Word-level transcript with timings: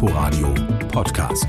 Inforadio 0.00 0.54
Podcast. 0.92 1.48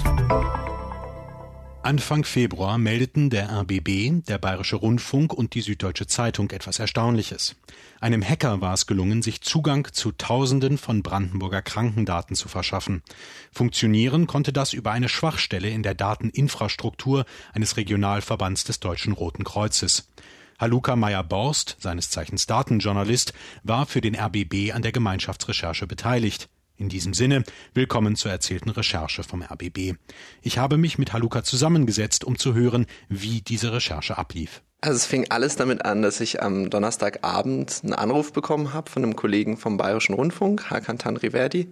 Anfang 1.84 2.24
Februar 2.24 2.80
meldeten 2.80 3.30
der 3.30 3.48
RBB, 3.48 4.26
der 4.28 4.40
Bayerische 4.40 4.78
Rundfunk 4.78 5.32
und 5.34 5.54
die 5.54 5.62
Süddeutsche 5.62 6.08
Zeitung 6.08 6.50
etwas 6.50 6.80
Erstaunliches. 6.80 7.58
Einem 8.02 8.28
Hacker 8.28 8.60
war 8.60 8.74
es 8.74 8.88
gelungen, 8.88 9.22
sich 9.22 9.42
Zugang 9.42 9.88
zu 9.92 10.12
Tausenden 10.14 10.80
von 10.80 11.04
Brandenburger 11.04 11.62
Krankendaten 11.62 12.36
zu 12.36 12.50
verschaffen. 12.50 13.04
Funktionieren 13.52 14.26
konnte 14.26 14.52
das 14.52 14.74
über 14.74 14.94
eine 14.94 15.10
Schwachstelle 15.10 15.70
in 15.70 15.84
der 15.84 15.94
Dateninfrastruktur 15.94 17.26
eines 17.54 17.78
Regionalverbands 17.78 18.64
des 18.64 18.80
Deutschen 18.80 19.14
Roten 19.14 19.44
Kreuzes. 19.44 20.10
Haluka 20.58 20.96
Meyer-Borst, 20.96 21.78
seines 21.80 22.10
Zeichens 22.10 22.48
Datenjournalist, 22.48 23.32
war 23.62 23.86
für 23.86 24.02
den 24.02 24.16
RBB 24.16 24.74
an 24.74 24.82
der 24.82 24.92
Gemeinschaftsrecherche 24.92 25.86
beteiligt. 25.86 26.50
In 26.80 26.88
diesem 26.88 27.14
Sinne, 27.14 27.44
willkommen 27.74 28.16
zur 28.16 28.32
erzählten 28.32 28.70
Recherche 28.70 29.24
vom 29.24 29.44
RBB. 29.44 29.96
Ich 30.42 30.58
habe 30.60 30.78
mich 30.78 30.98
mit 30.98 31.12
Haluka 31.12 31.44
zusammengesetzt, 31.44 32.24
um 32.24 32.38
zu 32.38 32.54
hören, 32.54 32.86
wie 33.10 33.42
diese 33.42 33.74
Recherche 33.74 34.18
ablief. 34.18 34.62
Also 34.80 34.96
es 34.96 35.06
fing 35.06 35.26
alles 35.28 35.58
damit 35.58 35.84
an, 35.84 36.02
dass 36.02 36.22
ich 36.22 36.42
am 36.42 36.70
Donnerstagabend 36.70 37.82
einen 37.84 37.92
Anruf 37.92 38.32
bekommen 38.32 38.74
habe 38.74 38.90
von 38.90 39.04
einem 39.04 39.18
Kollegen 39.18 39.58
vom 39.58 39.76
Bayerischen 39.76 40.14
Rundfunk, 40.14 40.70
Hakan 40.70 40.98
Tanriverdi, 40.98 41.68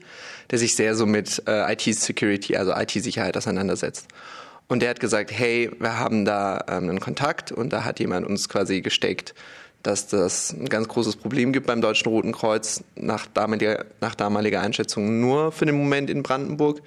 der 0.52 0.60
sich 0.60 0.76
sehr 0.76 0.94
so 0.94 1.06
mit 1.06 1.42
äh, 1.48 1.72
IT-Security, 1.72 2.58
also 2.58 2.74
IT-Sicherheit 2.74 3.38
auseinandersetzt. 3.38 4.10
Und 4.68 4.82
der 4.82 4.90
hat 4.90 5.00
gesagt, 5.00 5.32
hey, 5.32 5.72
wir 5.80 5.98
haben 5.98 6.26
da 6.26 6.66
ähm, 6.68 6.90
einen 6.90 7.00
Kontakt 7.00 7.54
und 7.54 7.72
da 7.72 7.86
hat 7.86 8.02
jemand 8.02 8.28
uns 8.28 8.50
quasi 8.50 8.82
gesteckt, 8.82 9.34
dass 9.84 10.08
das 10.08 10.54
ein 10.54 10.70
ganz 10.70 10.88
großes 10.88 11.16
Problem 11.16 11.54
gibt 11.54 11.68
beim 11.68 11.82
Deutschen 11.82 12.10
Roten 12.10 12.32
Kreuz 12.32 12.84
nach 12.96 13.28
damaliger, 13.28 13.86
nach 14.02 14.16
damaliger 14.16 14.62
Einschätzung 14.62 15.22
nur 15.22 15.52
für 15.52 15.66
den 15.66 15.78
Moment 15.78 16.10
in 16.10 16.24
Brandenburg 16.24 16.82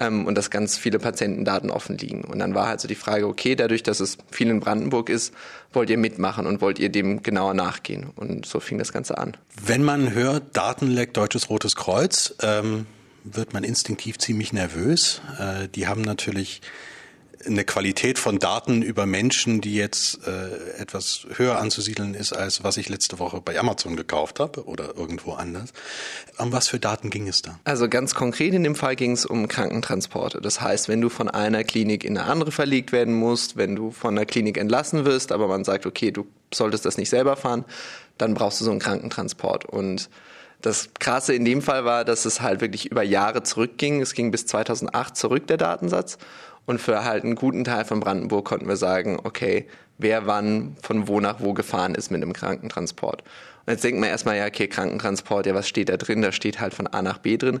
ähm, 0.00 0.26
und 0.26 0.36
dass 0.36 0.50
ganz 0.50 0.76
viele 0.76 0.98
Patientendaten 0.98 1.70
offen 1.70 1.96
liegen. 1.96 2.24
Und 2.24 2.38
dann 2.38 2.54
war 2.54 2.68
halt 2.68 2.80
so 2.80 2.88
die 2.88 2.94
Frage, 2.94 3.26
okay, 3.26 3.54
dadurch, 3.54 3.82
dass 3.82 4.00
es 4.00 4.18
viel 4.30 4.48
in 4.50 4.60
Brandenburg 4.60 5.08
ist, 5.08 5.32
wollt 5.72 5.90
ihr 5.90 5.98
mitmachen 5.98 6.46
und 6.46 6.60
wollt 6.60 6.78
ihr 6.78 6.88
dem 6.88 7.22
genauer 7.22 7.54
nachgehen? 7.54 8.10
Und 8.16 8.46
so 8.46 8.60
fing 8.60 8.78
das 8.78 8.92
Ganze 8.92 9.18
an. 9.18 9.36
Wenn 9.62 9.82
man 9.82 10.12
hört, 10.12 10.56
Datenleck 10.56 11.14
Deutsches 11.14 11.48
Rotes 11.50 11.76
Kreuz, 11.76 12.34
ähm, 12.42 12.86
wird 13.24 13.54
man 13.54 13.64
instinktiv 13.64 14.18
ziemlich 14.18 14.52
nervös. 14.52 15.22
Äh, 15.38 15.68
die 15.68 15.86
haben 15.86 16.02
natürlich 16.02 16.60
eine 17.46 17.64
Qualität 17.64 18.18
von 18.18 18.38
Daten 18.38 18.82
über 18.82 19.06
Menschen, 19.06 19.60
die 19.60 19.74
jetzt 19.74 20.26
äh, 20.26 20.80
etwas 20.80 21.26
höher 21.36 21.58
anzusiedeln 21.58 22.14
ist, 22.14 22.32
als 22.32 22.64
was 22.64 22.76
ich 22.76 22.88
letzte 22.88 23.18
Woche 23.18 23.40
bei 23.40 23.58
Amazon 23.58 23.96
gekauft 23.96 24.40
habe 24.40 24.64
oder 24.66 24.96
irgendwo 24.96 25.32
anders. 25.32 25.72
Um 26.38 26.52
was 26.52 26.68
für 26.68 26.78
Daten 26.78 27.10
ging 27.10 27.28
es 27.28 27.42
da? 27.42 27.58
Also 27.64 27.88
ganz 27.88 28.14
konkret 28.14 28.54
in 28.54 28.64
dem 28.64 28.74
Fall 28.74 28.96
ging 28.96 29.12
es 29.12 29.26
um 29.26 29.48
Krankentransporte. 29.48 30.40
Das 30.40 30.60
heißt, 30.60 30.88
wenn 30.88 31.00
du 31.00 31.08
von 31.08 31.28
einer 31.28 31.64
Klinik 31.64 32.04
in 32.04 32.16
eine 32.16 32.30
andere 32.30 32.52
verlegt 32.52 32.92
werden 32.92 33.14
musst, 33.14 33.56
wenn 33.56 33.76
du 33.76 33.90
von 33.90 34.16
einer 34.16 34.26
Klinik 34.26 34.58
entlassen 34.58 35.04
wirst, 35.04 35.32
aber 35.32 35.48
man 35.48 35.64
sagt, 35.64 35.86
okay, 35.86 36.10
du 36.10 36.26
solltest 36.52 36.84
das 36.84 36.96
nicht 36.96 37.10
selber 37.10 37.36
fahren, 37.36 37.64
dann 38.18 38.34
brauchst 38.34 38.60
du 38.60 38.64
so 38.64 38.70
einen 38.70 38.80
Krankentransport. 38.80 39.64
Und 39.64 40.08
das 40.64 40.90
Krasse 40.98 41.34
in 41.34 41.44
dem 41.44 41.60
Fall 41.60 41.84
war, 41.84 42.04
dass 42.04 42.24
es 42.24 42.40
halt 42.40 42.60
wirklich 42.60 42.90
über 42.90 43.02
Jahre 43.02 43.42
zurückging. 43.42 44.00
Es 44.00 44.14
ging 44.14 44.30
bis 44.30 44.46
2008 44.46 45.16
zurück, 45.16 45.46
der 45.46 45.58
Datensatz. 45.58 46.16
Und 46.66 46.80
für 46.80 47.04
halt 47.04 47.24
einen 47.24 47.34
guten 47.34 47.64
Teil 47.64 47.84
von 47.84 48.00
Brandenburg 48.00 48.46
konnten 48.46 48.68
wir 48.68 48.76
sagen, 48.76 49.18
okay, 49.22 49.66
wer 49.98 50.26
wann 50.26 50.76
von 50.82 51.08
wo 51.08 51.20
nach 51.20 51.40
wo 51.40 51.52
gefahren 51.52 51.94
ist 51.94 52.10
mit 52.10 52.22
dem 52.22 52.32
Krankentransport. 52.32 53.22
Und 53.66 53.72
jetzt 53.72 53.84
denkt 53.84 54.00
man 54.00 54.08
erstmal, 54.08 54.36
ja, 54.36 54.46
okay, 54.46 54.68
Krankentransport, 54.68 55.46
ja, 55.46 55.54
was 55.54 55.68
steht 55.68 55.88
da 55.88 55.96
drin? 55.96 56.22
Da 56.22 56.32
steht 56.32 56.60
halt 56.60 56.74
von 56.74 56.86
A 56.86 57.02
nach 57.02 57.18
B 57.18 57.36
drin. 57.36 57.60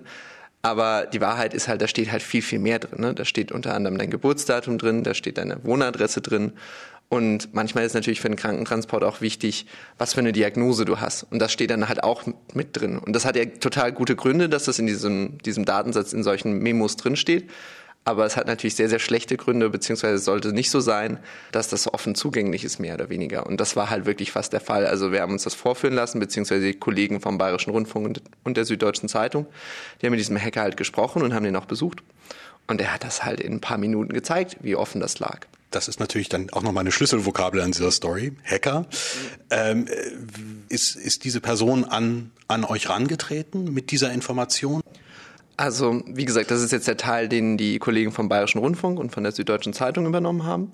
Aber 0.62 1.06
die 1.06 1.20
Wahrheit 1.20 1.52
ist 1.52 1.68
halt, 1.68 1.82
da 1.82 1.88
steht 1.88 2.10
halt 2.10 2.22
viel, 2.22 2.40
viel 2.40 2.58
mehr 2.58 2.78
drin. 2.78 3.00
Ne? 3.00 3.14
Da 3.14 3.26
steht 3.26 3.52
unter 3.52 3.74
anderem 3.74 3.98
dein 3.98 4.10
Geburtsdatum 4.10 4.78
drin, 4.78 5.02
da 5.02 5.12
steht 5.12 5.36
deine 5.36 5.62
Wohnadresse 5.62 6.22
drin. 6.22 6.52
Und 7.10 7.54
manchmal 7.54 7.84
ist 7.84 7.94
natürlich 7.94 8.22
für 8.22 8.28
den 8.28 8.36
Krankentransport 8.36 9.04
auch 9.04 9.20
wichtig, 9.20 9.66
was 9.98 10.14
für 10.14 10.20
eine 10.20 10.32
Diagnose 10.32 10.86
du 10.86 11.00
hast. 11.00 11.24
Und 11.24 11.38
das 11.38 11.52
steht 11.52 11.70
dann 11.70 11.86
halt 11.86 12.02
auch 12.02 12.24
mit 12.54 12.80
drin. 12.80 12.98
Und 12.98 13.12
das 13.12 13.26
hat 13.26 13.36
ja 13.36 13.44
total 13.44 13.92
gute 13.92 14.16
Gründe, 14.16 14.48
dass 14.48 14.64
das 14.64 14.78
in 14.78 14.86
diesem, 14.86 15.38
diesem 15.44 15.66
Datensatz 15.66 16.14
in 16.14 16.22
solchen 16.22 16.58
Memos 16.58 16.96
drin 16.96 17.16
steht. 17.16 17.50
Aber 18.06 18.26
es 18.26 18.36
hat 18.36 18.46
natürlich 18.46 18.74
sehr, 18.74 18.90
sehr 18.90 18.98
schlechte 18.98 19.38
Gründe, 19.38 19.70
beziehungsweise 19.70 20.18
sollte 20.18 20.52
nicht 20.52 20.70
so 20.70 20.80
sein, 20.80 21.18
dass 21.52 21.68
das 21.68 21.92
offen 21.92 22.14
zugänglich 22.14 22.62
ist, 22.62 22.78
mehr 22.78 22.94
oder 22.94 23.08
weniger. 23.08 23.46
Und 23.46 23.60
das 23.60 23.76
war 23.76 23.88
halt 23.88 24.04
wirklich 24.04 24.30
fast 24.30 24.52
der 24.52 24.60
Fall. 24.60 24.86
Also 24.86 25.10
wir 25.10 25.22
haben 25.22 25.32
uns 25.32 25.44
das 25.44 25.54
vorführen 25.54 25.94
lassen, 25.94 26.20
beziehungsweise 26.20 26.66
die 26.66 26.74
Kollegen 26.74 27.20
vom 27.20 27.38
Bayerischen 27.38 27.70
Rundfunk 27.70 28.20
und 28.44 28.56
der 28.56 28.66
Süddeutschen 28.66 29.08
Zeitung, 29.08 29.46
die 30.00 30.06
haben 30.06 30.10
mit 30.10 30.20
diesem 30.20 30.38
Hacker 30.38 30.60
halt 30.60 30.76
gesprochen 30.76 31.22
und 31.22 31.32
haben 31.32 31.44
den 31.44 31.56
auch 31.56 31.64
besucht. 31.64 32.02
Und 32.66 32.80
er 32.80 32.92
hat 32.92 33.04
das 33.04 33.24
halt 33.24 33.40
in 33.40 33.54
ein 33.54 33.60
paar 33.60 33.78
Minuten 33.78 34.12
gezeigt, 34.12 34.58
wie 34.60 34.76
offen 34.76 35.00
das 35.00 35.18
lag. 35.18 35.46
Das 35.70 35.88
ist 35.88 35.98
natürlich 35.98 36.28
dann 36.28 36.50
auch 36.50 36.62
nochmal 36.62 36.82
eine 36.82 36.92
Schlüsselvokabel 36.92 37.60
an 37.60 37.72
dieser 37.72 37.90
Story. 37.90 38.32
Hacker. 38.44 38.86
Ähm, 39.50 39.86
ist, 40.68 40.94
ist 40.94 41.24
diese 41.24 41.40
Person 41.40 41.84
an, 41.84 42.30
an 42.48 42.64
euch 42.64 42.88
rangetreten 42.88 43.72
mit 43.72 43.90
dieser 43.90 44.12
Information? 44.12 44.82
Also, 45.56 46.02
wie 46.06 46.24
gesagt, 46.24 46.50
das 46.50 46.62
ist 46.62 46.72
jetzt 46.72 46.88
der 46.88 46.96
Teil, 46.96 47.28
den 47.28 47.56
die 47.56 47.78
Kollegen 47.78 48.10
vom 48.10 48.28
Bayerischen 48.28 48.58
Rundfunk 48.58 48.98
und 48.98 49.10
von 49.10 49.22
der 49.22 49.32
Süddeutschen 49.32 49.72
Zeitung 49.72 50.06
übernommen 50.06 50.44
haben. 50.44 50.72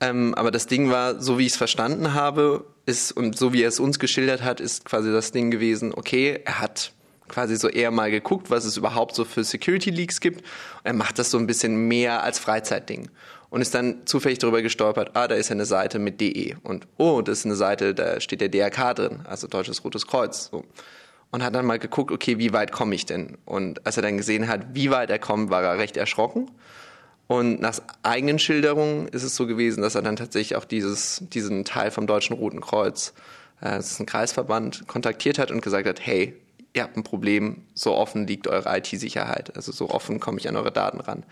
Ähm, 0.00 0.34
aber 0.34 0.50
das 0.50 0.66
Ding 0.66 0.90
war, 0.90 1.20
so 1.20 1.38
wie 1.38 1.46
ich 1.46 1.52
es 1.52 1.58
verstanden 1.58 2.14
habe, 2.14 2.64
ist, 2.86 3.12
und 3.12 3.36
so 3.36 3.52
wie 3.52 3.62
er 3.62 3.68
es 3.68 3.80
uns 3.80 3.98
geschildert 3.98 4.42
hat, 4.42 4.60
ist 4.60 4.84
quasi 4.84 5.12
das 5.12 5.32
Ding 5.32 5.50
gewesen, 5.50 5.92
okay, 5.94 6.40
er 6.44 6.60
hat 6.60 6.92
quasi 7.28 7.56
so 7.56 7.68
eher 7.68 7.90
mal 7.90 8.10
geguckt, 8.10 8.50
was 8.50 8.64
es 8.64 8.76
überhaupt 8.76 9.14
so 9.14 9.24
für 9.24 9.44
Security 9.44 9.90
Leaks 9.90 10.20
gibt. 10.20 10.44
Er 10.82 10.94
macht 10.94 11.18
das 11.18 11.30
so 11.30 11.38
ein 11.38 11.46
bisschen 11.46 11.88
mehr 11.88 12.22
als 12.22 12.38
Freizeitding. 12.38 13.10
Und 13.50 13.62
ist 13.62 13.74
dann 13.74 14.06
zufällig 14.06 14.38
darüber 14.38 14.62
gestolpert, 14.62 15.12
ah, 15.14 15.26
da 15.26 15.34
ist 15.34 15.48
ja 15.48 15.54
eine 15.54 15.64
Seite 15.64 15.98
mit 15.98 16.20
DE. 16.20 16.56
Und 16.62 16.86
oh, 16.96 17.22
das 17.22 17.40
ist 17.40 17.46
eine 17.46 17.54
Seite, 17.54 17.94
da 17.94 18.20
steht 18.20 18.40
der 18.40 18.48
DRK 18.48 18.94
drin, 18.94 19.20
also 19.24 19.46
Deutsches 19.46 19.82
Rotes 19.84 20.06
Kreuz. 20.06 20.50
So 20.50 20.64
und 21.30 21.42
hat 21.42 21.54
dann 21.54 21.66
mal 21.66 21.78
geguckt, 21.78 22.10
okay, 22.10 22.38
wie 22.38 22.52
weit 22.52 22.72
komme 22.72 22.94
ich 22.94 23.06
denn? 23.06 23.36
Und 23.44 23.86
als 23.86 23.96
er 23.96 24.02
dann 24.02 24.16
gesehen 24.16 24.48
hat, 24.48 24.74
wie 24.74 24.90
weit 24.90 25.10
er 25.10 25.18
kommt, 25.18 25.50
war 25.50 25.62
er 25.62 25.78
recht 25.78 25.96
erschrocken. 25.96 26.50
Und 27.26 27.60
nach 27.60 27.78
eigenen 28.02 28.38
Schilderungen 28.38 29.06
ist 29.08 29.22
es 29.22 29.36
so 29.36 29.46
gewesen, 29.46 29.82
dass 29.82 29.94
er 29.94 30.02
dann 30.02 30.16
tatsächlich 30.16 30.56
auch 30.56 30.64
dieses, 30.64 31.22
diesen 31.28 31.66
Teil 31.66 31.90
vom 31.90 32.06
Deutschen 32.06 32.34
Roten 32.34 32.62
Kreuz, 32.62 33.12
äh, 33.60 33.76
das 33.76 33.92
ist 33.92 34.00
ein 34.00 34.06
Kreisverband, 34.06 34.88
kontaktiert 34.88 35.38
hat 35.38 35.50
und 35.50 35.60
gesagt 35.60 35.86
hat, 35.86 36.00
hey, 36.00 36.34
ihr 36.72 36.82
habt 36.82 36.96
ein 36.96 37.04
Problem, 37.04 37.64
so 37.74 37.94
offen 37.94 38.26
liegt 38.26 38.48
eure 38.48 38.74
IT-Sicherheit. 38.78 39.54
Also 39.56 39.72
so 39.72 39.90
offen 39.90 40.20
komme 40.20 40.38
ich 40.38 40.48
an 40.48 40.56
eure 40.56 40.72
Daten 40.72 41.00
ran. 41.00 41.24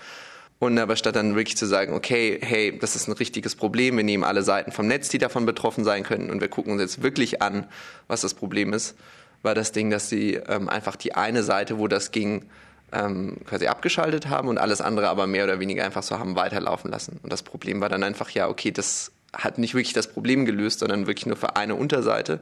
Und 0.59 0.79
aber 0.79 0.97
statt 0.97 1.17
dann 1.17 1.37
wirklich 1.37 1.57
zu 1.57 1.67
sagen, 1.67 1.95
okay, 1.95 2.39
hey, 2.43 2.79
das 2.79 2.97
ist 2.97 3.09
ein 3.09 3.13
richtiges 3.13 3.57
Problem, 3.57 3.97
wir 3.97 4.05
nehmen 4.05 4.25
alle 4.25 4.43
Seiten 4.43 4.73
vom 4.73 4.87
Netz, 4.87 5.09
die 5.09 5.19
davon 5.19 5.45
betroffen 5.45 5.85
sein 5.85 6.03
könnten 6.03 6.31
und 6.31 6.41
wir 6.41 6.49
gucken 6.49 6.73
uns 6.73 6.81
jetzt 6.81 7.03
wirklich 7.03 7.43
an, 7.43 7.67
was 8.07 8.23
das 8.23 8.33
Problem 8.33 8.73
ist, 8.73 8.97
war 9.43 9.55
das 9.55 9.73
Ding, 9.73 9.91
dass 9.91 10.09
sie 10.09 10.35
ähm, 10.35 10.69
einfach 10.69 10.97
die 10.97 11.15
eine 11.15 11.43
Seite, 11.43 11.79
wo 11.79 11.89
das 11.89 12.11
ging, 12.11 12.47
ähm, 12.93 13.39
quasi 13.45 13.67
abgeschaltet 13.67 14.29
haben 14.29 14.49
und 14.49 14.59
alles 14.59 14.81
andere 14.81 15.09
aber 15.09 15.27
mehr 15.27 15.45
oder 15.45 15.61
weniger 15.61 15.85
einfach 15.85 16.03
so 16.03 16.19
haben 16.19 16.37
weiterlaufen 16.37 16.91
lassen. 16.91 17.19
Und 17.23 17.33
das 17.33 17.43
Problem 17.43 17.81
war 17.81 17.89
dann 17.89 18.03
einfach, 18.03 18.31
ja, 18.31 18.49
okay, 18.49 18.71
das 18.71 19.13
hat 19.33 19.59
nicht 19.59 19.75
wirklich 19.75 19.93
das 19.93 20.09
Problem 20.09 20.45
gelöst, 20.45 20.81
sondern 20.81 21.07
wirklich 21.07 21.27
nur 21.27 21.37
für 21.37 21.57
eine 21.57 21.75
Unterseite. 21.75 22.41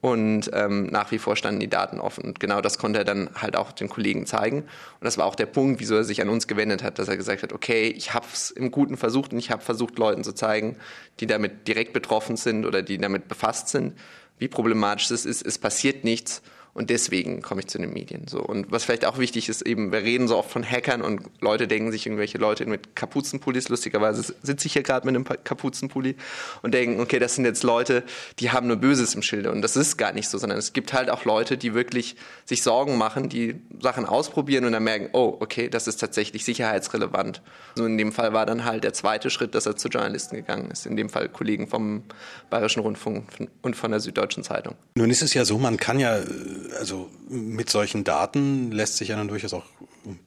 Und 0.00 0.50
ähm, 0.52 0.88
nach 0.88 1.10
wie 1.12 1.18
vor 1.18 1.34
standen 1.34 1.60
die 1.60 1.70
Daten 1.70 1.98
offen. 1.98 2.24
Und 2.24 2.38
genau 2.38 2.60
das 2.60 2.76
konnte 2.76 2.98
er 2.98 3.04
dann 3.06 3.30
halt 3.40 3.56
auch 3.56 3.72
den 3.72 3.88
Kollegen 3.88 4.26
zeigen. 4.26 4.58
Und 4.60 4.68
das 5.00 5.16
war 5.16 5.24
auch 5.24 5.34
der 5.34 5.46
Punkt, 5.46 5.80
wieso 5.80 5.94
er 5.94 6.04
sich 6.04 6.20
an 6.20 6.28
uns 6.28 6.46
gewendet 6.46 6.82
hat, 6.82 6.98
dass 6.98 7.08
er 7.08 7.16
gesagt 7.16 7.42
hat, 7.42 7.54
okay, 7.54 7.88
ich 7.88 8.12
habe 8.12 8.26
es 8.30 8.50
im 8.50 8.70
Guten 8.70 8.98
versucht 8.98 9.32
und 9.32 9.38
ich 9.38 9.50
habe 9.50 9.62
versucht, 9.62 9.98
Leuten 9.98 10.22
zu 10.22 10.34
zeigen, 10.34 10.76
die 11.20 11.26
damit 11.26 11.66
direkt 11.68 11.94
betroffen 11.94 12.36
sind 12.36 12.66
oder 12.66 12.82
die 12.82 12.98
damit 12.98 13.28
befasst 13.28 13.68
sind, 13.68 13.94
wie 14.38 14.48
problematisch 14.48 15.10
es 15.10 15.24
ist, 15.24 15.42
es 15.44 15.58
passiert 15.58 16.04
nichts 16.04 16.42
und 16.74 16.90
deswegen 16.90 17.40
komme 17.40 17.60
ich 17.60 17.68
zu 17.68 17.78
den 17.78 17.92
Medien. 17.92 18.26
So. 18.28 18.40
Und 18.40 18.70
was 18.70 18.84
vielleicht 18.84 19.04
auch 19.04 19.18
wichtig 19.18 19.48
ist, 19.48 19.62
eben, 19.62 19.92
wir 19.92 20.02
reden 20.02 20.26
so 20.26 20.36
oft 20.36 20.50
von 20.50 20.68
Hackern 20.68 21.02
und 21.02 21.22
Leute 21.40 21.68
denken 21.68 21.92
sich 21.92 22.04
irgendwelche 22.04 22.36
Leute 22.38 22.66
mit 22.66 22.96
Kapuzenpullis, 22.96 23.68
lustigerweise 23.68 24.34
sitze 24.42 24.66
ich 24.66 24.72
hier 24.72 24.82
gerade 24.82 25.06
mit 25.06 25.14
einem 25.14 25.24
Kapuzenpulli 25.24 26.16
und 26.62 26.74
denken, 26.74 27.00
okay, 27.00 27.20
das 27.20 27.36
sind 27.36 27.44
jetzt 27.44 27.62
Leute, 27.62 28.02
die 28.40 28.50
haben 28.50 28.66
nur 28.66 28.76
Böses 28.76 29.14
im 29.14 29.22
Schilde. 29.22 29.52
Und 29.52 29.62
das 29.62 29.76
ist 29.76 29.96
gar 29.96 30.12
nicht 30.12 30.28
so, 30.28 30.36
sondern 30.36 30.58
es 30.58 30.72
gibt 30.72 30.92
halt 30.92 31.10
auch 31.10 31.24
Leute, 31.24 31.56
die 31.56 31.74
wirklich 31.74 32.16
sich 32.44 32.64
Sorgen 32.64 32.98
machen, 32.98 33.28
die 33.28 33.54
Sachen 33.80 34.04
ausprobieren 34.04 34.64
und 34.64 34.72
dann 34.72 34.82
merken, 34.84 35.10
oh, 35.12 35.36
okay, 35.38 35.68
das 35.68 35.86
ist 35.86 35.98
tatsächlich 35.98 36.44
sicherheitsrelevant. 36.44 37.40
So 37.76 37.86
in 37.86 37.96
dem 37.98 38.10
Fall 38.10 38.32
war 38.32 38.46
dann 38.46 38.64
halt 38.64 38.82
der 38.82 38.92
zweite 38.92 39.30
Schritt, 39.30 39.54
dass 39.54 39.66
er 39.66 39.76
zu 39.76 39.88
Journalisten 39.88 40.34
gegangen 40.34 40.70
ist. 40.72 40.86
In 40.86 40.96
dem 40.96 41.08
Fall 41.08 41.28
Kollegen 41.28 41.68
vom 41.68 42.02
Bayerischen 42.50 42.80
Rundfunk 42.80 43.26
und 43.62 43.76
von 43.76 43.92
der 43.92 44.00
Süddeutschen 44.00 44.42
Zeitung. 44.42 44.74
Nun 44.96 45.10
ist 45.10 45.22
es 45.22 45.34
ja 45.34 45.44
so, 45.44 45.58
man 45.58 45.76
kann 45.76 46.00
ja 46.00 46.18
also 46.78 47.10
mit 47.28 47.70
solchen 47.70 48.04
Daten 48.04 48.70
lässt 48.72 48.96
sich 48.96 49.08
ja 49.08 49.16
dann 49.16 49.28
durchaus 49.28 49.54
auch 49.54 49.64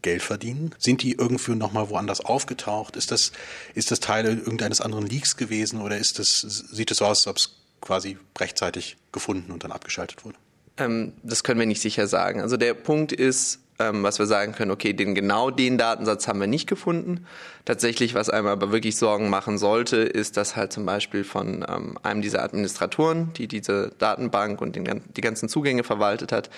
Geld 0.02 0.22
verdienen. 0.22 0.74
Sind 0.78 1.04
die 1.04 1.14
irgendwie 1.14 1.56
nochmal 1.56 1.90
woanders 1.90 2.22
aufgetaucht? 2.22 2.96
Ist 2.96 3.12
das, 3.12 3.32
ist 3.76 3.92
das 3.92 4.00
Teil 4.00 4.26
irgendeines 4.26 4.82
anderen 4.82 5.06
Leaks 5.06 5.38
gewesen 5.38 5.82
oder 5.82 5.98
ist 5.98 6.20
das, 6.20 6.42
sieht 6.42 6.92
es 6.92 6.98
so 6.98 7.06
aus, 7.06 7.20
als 7.20 7.28
ob 7.28 7.38
es 7.38 7.56
quasi 7.82 8.18
rechtzeitig 8.38 8.98
gefunden 9.12 9.52
und 9.52 9.64
dann 9.64 9.72
abgeschaltet 9.72 10.26
wurde? 10.26 10.38
Ähm, 10.78 11.14
das 11.24 11.44
können 11.44 11.60
wir 11.60 11.68
nicht 11.68 11.82
sicher 11.82 12.08
sagen. 12.08 12.42
Also 12.42 12.58
der 12.58 12.74
Punkt 12.74 13.12
ist, 13.12 13.60
ähm, 13.80 14.04
was 14.04 14.20
wir 14.20 14.26
sagen 14.26 14.54
können, 14.54 14.72
okay, 14.72 14.94
den 14.94 15.16
genau 15.16 15.52
den 15.52 15.78
Datensatz 15.78 16.28
haben 16.28 16.40
wir 16.40 16.48
nicht 16.48 16.68
gefunden. 16.68 17.26
Tatsächlich, 17.66 18.14
was 18.14 18.30
einem 18.30 18.48
aber 18.48 18.72
wirklich 18.72 18.98
Sorgen 18.98 19.30
machen 19.30 19.58
sollte, 19.58 19.98
ist, 19.98 20.38
dass 20.38 20.56
halt 20.56 20.74
zum 20.74 20.86
Beispiel 20.86 21.24
von 21.24 21.66
ähm, 21.68 21.98
einem 22.02 22.22
dieser 22.22 22.44
Administratoren, 22.44 23.34
die 23.34 23.48
diese 23.48 23.92
Datenbank 23.98 24.62
und 24.62 24.76
den, 24.76 25.04
die 25.16 25.22
ganzen 25.22 25.50
Zugänge 25.50 25.84
verwaltet 25.84 26.32
hat, 26.32 26.50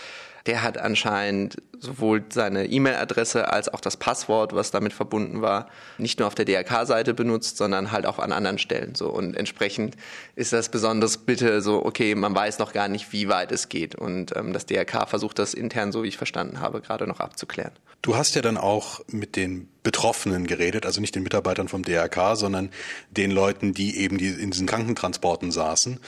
der 0.45 0.63
hat 0.63 0.77
anscheinend 0.77 1.57
sowohl 1.79 2.23
seine 2.29 2.65
E-Mail-Adresse 2.65 3.51
als 3.51 3.69
auch 3.69 3.79
das 3.79 3.97
Passwort, 3.97 4.53
was 4.53 4.71
damit 4.71 4.93
verbunden 4.93 5.41
war, 5.41 5.67
nicht 5.97 6.19
nur 6.19 6.27
auf 6.27 6.35
der 6.35 6.45
DRK-Seite 6.45 7.13
benutzt, 7.13 7.57
sondern 7.57 7.91
halt 7.91 8.05
auch 8.05 8.19
an 8.19 8.31
anderen 8.31 8.57
Stellen. 8.57 8.95
So 8.95 9.09
und 9.09 9.35
entsprechend 9.35 9.95
ist 10.35 10.53
das 10.53 10.69
besonders 10.69 11.17
bitte 11.17 11.61
so, 11.61 11.85
okay, 11.85 12.15
man 12.15 12.35
weiß 12.35 12.59
noch 12.59 12.73
gar 12.73 12.87
nicht, 12.87 13.11
wie 13.13 13.29
weit 13.29 13.51
es 13.51 13.69
geht 13.69 13.95
und 13.95 14.35
ähm, 14.35 14.53
das 14.53 14.65
DRK 14.65 15.07
versucht 15.07 15.39
das 15.39 15.53
intern, 15.53 15.91
so 15.91 16.03
wie 16.03 16.07
ich 16.07 16.17
verstanden 16.17 16.59
habe, 16.59 16.81
gerade 16.81 17.07
noch 17.07 17.19
abzuklären. 17.19 17.71
Du 18.01 18.15
hast 18.15 18.35
ja 18.35 18.41
dann 18.41 18.57
auch 18.57 19.01
mit 19.07 19.35
den 19.35 19.67
Betroffenen 19.83 20.45
geredet, 20.45 20.85
also 20.85 20.99
nicht 20.99 21.15
den 21.15 21.23
Mitarbeitern 21.23 21.67
vom 21.67 21.83
DRK, 21.83 22.35
sondern 22.35 22.69
den 23.11 23.31
Leuten, 23.31 23.73
die 23.73 23.97
eben 23.97 24.17
die 24.17 24.27
in 24.27 24.51
diesen 24.51 24.67
Krankentransporten 24.67 25.51
saßen. 25.51 25.99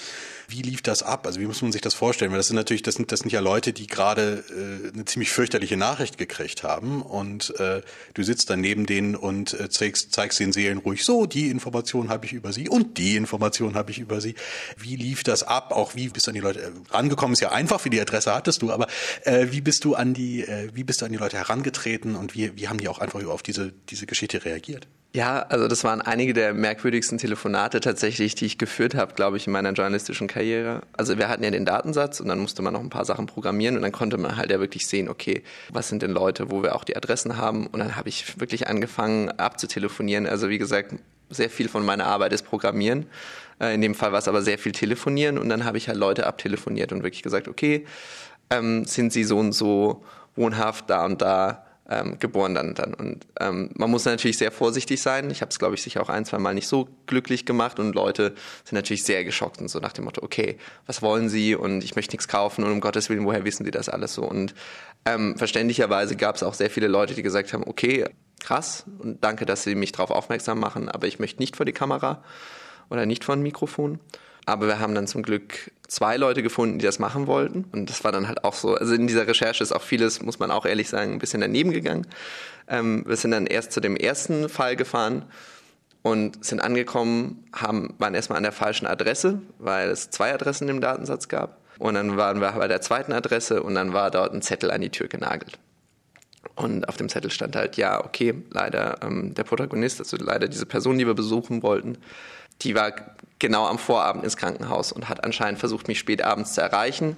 Wie 0.51 0.62
lief 0.62 0.81
das 0.81 1.01
ab? 1.01 1.25
Also 1.25 1.39
wie 1.39 1.45
muss 1.45 1.62
man 1.62 1.71
sich 1.71 1.81
das 1.81 1.94
vorstellen? 1.94 2.31
Weil 2.31 2.39
das 2.39 2.47
sind 2.47 2.57
natürlich, 2.57 2.81
das 2.81 2.95
sind, 2.95 3.13
das 3.13 3.21
sind 3.21 3.31
ja 3.31 3.39
Leute, 3.39 3.71
die 3.71 3.88
gerade 3.88 4.44
äh, 4.50 4.94
eine 4.94 5.06
ziemlich 5.06 5.31
fürchterliche 5.31 5.77
Nachricht 5.77 6.18
gekriegt 6.18 6.63
haben 6.63 7.01
und 7.01 7.57
äh, 7.59 7.81
du 8.13 8.23
sitzt 8.23 8.50
dann 8.50 8.59
neben 8.59 8.85
denen 8.85 9.15
und 9.15 9.57
äh, 9.57 9.69
zeigst, 9.69 10.13
zeigst 10.13 10.41
den 10.41 10.51
Seelen 10.51 10.79
ruhig 10.79 11.06
so, 11.06 11.25
die 11.25 11.50
Information 11.50 12.09
habe 12.09 12.25
ich 12.25 12.33
über 12.33 12.51
sie 12.51 12.67
und 12.67 12.97
die 12.97 13.15
Information 13.15 13.75
habe 13.75 13.91
ich 13.91 14.00
über 14.00 14.19
sie. 14.19 14.35
Wie 14.77 14.97
lief 14.97 15.24
das 15.24 15.44
ab? 15.44 15.71
Auch 15.71 15.95
wie 15.95 16.09
bist 16.09 16.27
du 16.27 16.31
an 16.31 16.35
die 16.35 16.41
Leute 16.41 16.62
äh, 16.62 16.71
rangekommen? 16.89 17.33
Ist 17.33 17.39
ja 17.39 17.53
einfach, 17.53 17.85
wie 17.85 17.89
die 17.89 18.01
Adresse 18.01 18.33
hattest 18.33 18.62
du, 18.62 18.71
aber 18.71 18.88
äh, 19.24 19.47
wie 19.51 19.62
bist 19.62 19.85
du 19.85 19.95
an 19.95 20.13
die, 20.13 20.41
äh, 20.41 20.69
wie 20.74 20.83
bist 20.83 21.01
du 21.01 21.06
an 21.06 21.13
die 21.13 21.17
Leute 21.17 21.38
herangetreten 21.38 22.15
und 22.15 22.35
wie, 22.35 22.57
wie 22.57 22.67
haben 22.67 22.79
die 22.79 22.89
auch 22.89 23.00
einfach 23.00 23.24
auf 23.24 23.44
diese, 23.44 23.60
diese 23.89 24.05
Geschichte 24.05 24.43
reagiert? 24.43 24.87
Ja, 25.13 25.41
also 25.49 25.67
das 25.67 25.83
waren 25.83 25.99
einige 25.99 26.31
der 26.31 26.53
merkwürdigsten 26.53 27.17
Telefonate 27.17 27.81
tatsächlich, 27.81 28.33
die 28.35 28.45
ich 28.45 28.57
geführt 28.57 28.95
habe, 28.95 29.13
glaube 29.13 29.35
ich, 29.35 29.45
in 29.45 29.51
meiner 29.51 29.73
journalistischen 29.73 30.27
Karriere. 30.27 30.83
Also 30.93 31.17
wir 31.17 31.27
hatten 31.27 31.43
ja 31.43 31.51
den 31.51 31.65
Datensatz 31.65 32.21
und 32.21 32.29
dann 32.29 32.39
musste 32.39 32.61
man 32.61 32.71
noch 32.71 32.79
ein 32.79 32.89
paar 32.89 33.03
Sachen 33.03 33.25
programmieren 33.25 33.75
und 33.75 33.81
dann 33.81 33.91
konnte 33.91 34.17
man 34.17 34.37
halt 34.37 34.51
ja 34.51 34.61
wirklich 34.61 34.87
sehen, 34.87 35.09
okay, 35.09 35.43
was 35.69 35.89
sind 35.89 36.01
denn 36.01 36.11
Leute, 36.11 36.49
wo 36.49 36.63
wir 36.63 36.75
auch 36.75 36.85
die 36.85 36.95
Adressen 36.95 37.35
haben 37.35 37.67
und 37.67 37.79
dann 37.79 37.97
habe 37.97 38.07
ich 38.07 38.39
wirklich 38.39 38.69
angefangen 38.69 39.29
abzutelefonieren. 39.31 40.27
Also 40.27 40.47
wie 40.47 40.57
gesagt, 40.57 40.95
sehr 41.29 41.49
viel 41.49 41.67
von 41.67 41.83
meiner 41.83 42.05
Arbeit 42.05 42.31
ist 42.31 42.43
Programmieren. 42.43 43.05
Äh, 43.59 43.75
in 43.75 43.81
dem 43.81 43.95
Fall 43.95 44.13
war 44.13 44.19
es 44.19 44.29
aber 44.29 44.41
sehr 44.41 44.57
viel 44.57 44.71
Telefonieren 44.71 45.37
und 45.37 45.49
dann 45.49 45.65
habe 45.65 45.77
ich 45.77 45.89
halt 45.89 45.97
Leute 45.97 46.25
abtelefoniert 46.25 46.93
und 46.93 47.03
wirklich 47.03 47.21
gesagt, 47.23 47.49
okay, 47.49 47.85
ähm, 48.49 48.85
sind 48.85 49.11
sie 49.11 49.25
so 49.25 49.37
und 49.37 49.51
so 49.51 50.05
wohnhaft 50.37 50.89
da 50.89 51.03
und 51.05 51.21
da 51.21 51.65
ähm, 51.91 52.17
geboren 52.19 52.55
dann. 52.55 52.73
dann. 52.73 52.93
Und 52.93 53.27
ähm, 53.39 53.69
man 53.75 53.91
muss 53.91 54.05
natürlich 54.05 54.38
sehr 54.38 54.51
vorsichtig 54.51 55.01
sein. 55.01 55.29
Ich 55.29 55.41
habe 55.41 55.49
es, 55.49 55.59
glaube 55.59 55.75
ich, 55.75 55.83
sicher 55.83 56.01
auch 56.01 56.09
ein, 56.09 56.23
zwei 56.23 56.39
Mal 56.39 56.53
nicht 56.53 56.67
so 56.67 56.88
glücklich 57.05 57.45
gemacht 57.45 57.79
und 57.79 57.93
Leute 57.93 58.33
sind 58.63 58.73
natürlich 58.73 59.03
sehr 59.03 59.25
geschockt 59.25 59.59
und 59.59 59.67
so 59.67 59.79
nach 59.79 59.91
dem 59.91 60.05
Motto, 60.05 60.23
okay, 60.23 60.57
was 60.85 61.01
wollen 61.01 61.27
Sie 61.27 61.53
und 61.53 61.83
ich 61.83 61.95
möchte 61.97 62.13
nichts 62.13 62.29
kaufen 62.29 62.63
und 62.63 62.71
um 62.71 62.79
Gottes 62.79 63.09
Willen, 63.09 63.25
woher 63.25 63.43
wissen 63.43 63.65
Sie 63.65 63.71
das 63.71 63.89
alles 63.89 64.13
so? 64.13 64.23
Und 64.23 64.55
ähm, 65.05 65.38
verständlicherweise 65.38 66.15
gab 66.15 66.38
es 66.38 66.43
auch 66.43 66.53
sehr 66.53 66.69
viele 66.69 66.88
Leute, 66.88 67.13
die 67.13 67.23
gesagt 67.23 67.51
haben, 67.51 67.63
okay, 67.67 68.05
krass 68.39 68.85
und 68.99 69.21
danke, 69.23 69.45
dass 69.45 69.63
Sie 69.63 69.75
mich 69.75 69.91
darauf 69.91 70.11
aufmerksam 70.11 70.59
machen, 70.59 70.88
aber 70.88 71.07
ich 71.07 71.19
möchte 71.19 71.41
nicht 71.41 71.57
vor 71.57 71.65
die 71.65 71.73
Kamera 71.73 72.23
oder 72.89 73.05
nicht 73.05 73.25
vor 73.25 73.35
ein 73.35 73.41
Mikrofon. 73.41 73.99
Aber 74.45 74.67
wir 74.67 74.79
haben 74.79 74.95
dann 74.95 75.07
zum 75.07 75.23
Glück 75.23 75.71
zwei 75.88 76.17
Leute 76.17 76.41
gefunden, 76.41 76.79
die 76.79 76.85
das 76.85 76.99
machen 76.99 77.27
wollten. 77.27 77.65
Und 77.71 77.89
das 77.89 78.03
war 78.03 78.11
dann 78.11 78.27
halt 78.27 78.43
auch 78.43 78.53
so. 78.53 78.75
Also 78.75 78.93
in 78.93 79.07
dieser 79.07 79.27
Recherche 79.27 79.63
ist 79.63 79.71
auch 79.71 79.81
vieles, 79.81 80.21
muss 80.21 80.39
man 80.39 80.51
auch 80.51 80.65
ehrlich 80.65 80.89
sagen, 80.89 81.13
ein 81.13 81.19
bisschen 81.19 81.41
daneben 81.41 81.71
gegangen. 81.71 82.07
Ähm, 82.67 83.03
wir 83.05 83.17
sind 83.17 83.31
dann 83.31 83.45
erst 83.45 83.71
zu 83.71 83.81
dem 83.81 83.95
ersten 83.95 84.49
Fall 84.49 84.75
gefahren 84.75 85.25
und 86.01 86.43
sind 86.43 86.61
angekommen, 86.61 87.43
haben, 87.53 87.93
waren 87.99 88.15
erstmal 88.15 88.38
an 88.38 88.43
der 88.43 88.51
falschen 88.51 88.88
Adresse, 88.88 89.41
weil 89.59 89.89
es 89.89 90.09
zwei 90.09 90.33
Adressen 90.33 90.67
im 90.69 90.81
Datensatz 90.81 91.27
gab. 91.27 91.59
Und 91.77 91.95
dann 91.95 92.17
waren 92.17 92.41
wir 92.41 92.51
bei 92.51 92.67
der 92.67 92.81
zweiten 92.81 93.11
Adresse 93.11 93.61
und 93.63 93.75
dann 93.75 93.93
war 93.93 94.11
dort 94.11 94.33
ein 94.33 94.41
Zettel 94.41 94.71
an 94.71 94.81
die 94.81 94.89
Tür 94.89 95.07
genagelt. 95.07 95.59
Und 96.55 96.88
auf 96.88 96.97
dem 96.97 97.09
Zettel 97.09 97.31
stand 97.31 97.55
halt, 97.55 97.77
ja, 97.77 98.03
okay, 98.03 98.35
leider 98.51 98.99
ähm, 99.03 99.33
der 99.33 99.43
Protagonist, 99.43 99.99
also 99.99 100.17
leider 100.17 100.47
diese 100.47 100.65
Person, 100.65 100.97
die 100.97 101.07
wir 101.07 101.13
besuchen 101.13 101.63
wollten, 101.63 101.97
die 102.61 102.75
war 102.75 102.93
genau 103.41 103.67
am 103.67 103.77
Vorabend 103.77 104.23
ins 104.23 104.38
Krankenhaus 104.38 104.93
und 104.93 105.09
hat 105.09 105.25
anscheinend 105.25 105.59
versucht, 105.59 105.89
mich 105.89 105.99
spät 105.99 106.21
abends 106.21 106.53
zu 106.53 106.61
erreichen. 106.61 107.17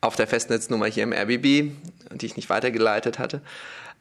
Auf 0.00 0.16
der 0.16 0.26
Festnetznummer 0.26 0.86
hier 0.86 1.04
im 1.04 1.12
RBB, 1.12 1.70
die 2.12 2.26
ich 2.26 2.36
nicht 2.36 2.50
weitergeleitet 2.50 3.20
hatte. 3.20 3.40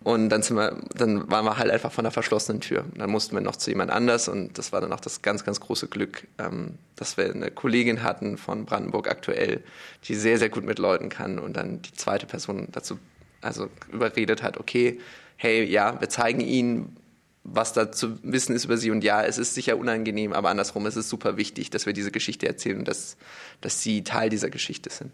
Und 0.03 0.29
dann, 0.29 0.41
sind 0.41 0.57
wir, 0.57 0.75
dann 0.95 1.29
waren 1.29 1.45
wir 1.45 1.57
halt 1.57 1.71
einfach 1.71 1.91
von 1.91 2.03
der 2.03 2.11
verschlossenen 2.11 2.59
Tür. 2.59 2.83
dann 2.95 3.09
mussten 3.09 3.35
wir 3.35 3.41
noch 3.41 3.55
zu 3.55 3.69
jemand 3.69 3.89
anders 3.89 4.27
und 4.27 4.57
das 4.57 4.73
war 4.73 4.81
dann 4.81 4.91
auch 4.91 4.99
das 4.99 5.21
ganz, 5.21 5.45
ganz 5.45 5.61
große 5.61 5.87
Glück, 5.87 6.27
ähm, 6.39 6.77
dass 6.97 7.15
wir 7.15 7.29
eine 7.29 7.51
Kollegin 7.51 8.03
hatten 8.03 8.37
von 8.37 8.65
Brandenburg 8.65 9.07
aktuell, 9.09 9.63
die 10.05 10.15
sehr, 10.15 10.37
sehr 10.39 10.49
gut 10.49 10.65
mit 10.65 10.77
Leuten 10.77 11.07
kann 11.07 11.39
und 11.39 11.55
dann 11.55 11.81
die 11.81 11.93
zweite 11.93 12.25
Person 12.25 12.67
dazu 12.71 12.99
also 13.41 13.69
überredet 13.91 14.43
hat, 14.43 14.57
okay, 14.57 14.99
hey, 15.37 15.63
ja, 15.63 15.99
wir 15.99 16.09
zeigen 16.09 16.41
Ihnen, 16.41 16.97
was 17.43 17.73
da 17.73 17.91
zu 17.91 18.17
wissen 18.23 18.55
ist 18.55 18.65
über 18.65 18.77
sie. 18.77 18.91
Und 18.91 19.03
ja, 19.03 19.23
es 19.23 19.37
ist 19.37 19.53
sicher 19.53 19.77
unangenehm, 19.77 20.33
aber 20.33 20.49
andersrum 20.49 20.85
ist 20.85 20.95
es 20.95 21.09
super 21.09 21.37
wichtig, 21.37 21.69
dass 21.69 21.85
wir 21.85 21.93
diese 21.93 22.11
Geschichte 22.11 22.47
erzählen 22.47 22.79
und 22.79 22.87
dass, 22.87 23.17
dass 23.61 23.81
sie 23.81 24.03
Teil 24.03 24.29
dieser 24.29 24.49
Geschichte 24.49 24.89
sind. 24.89 25.11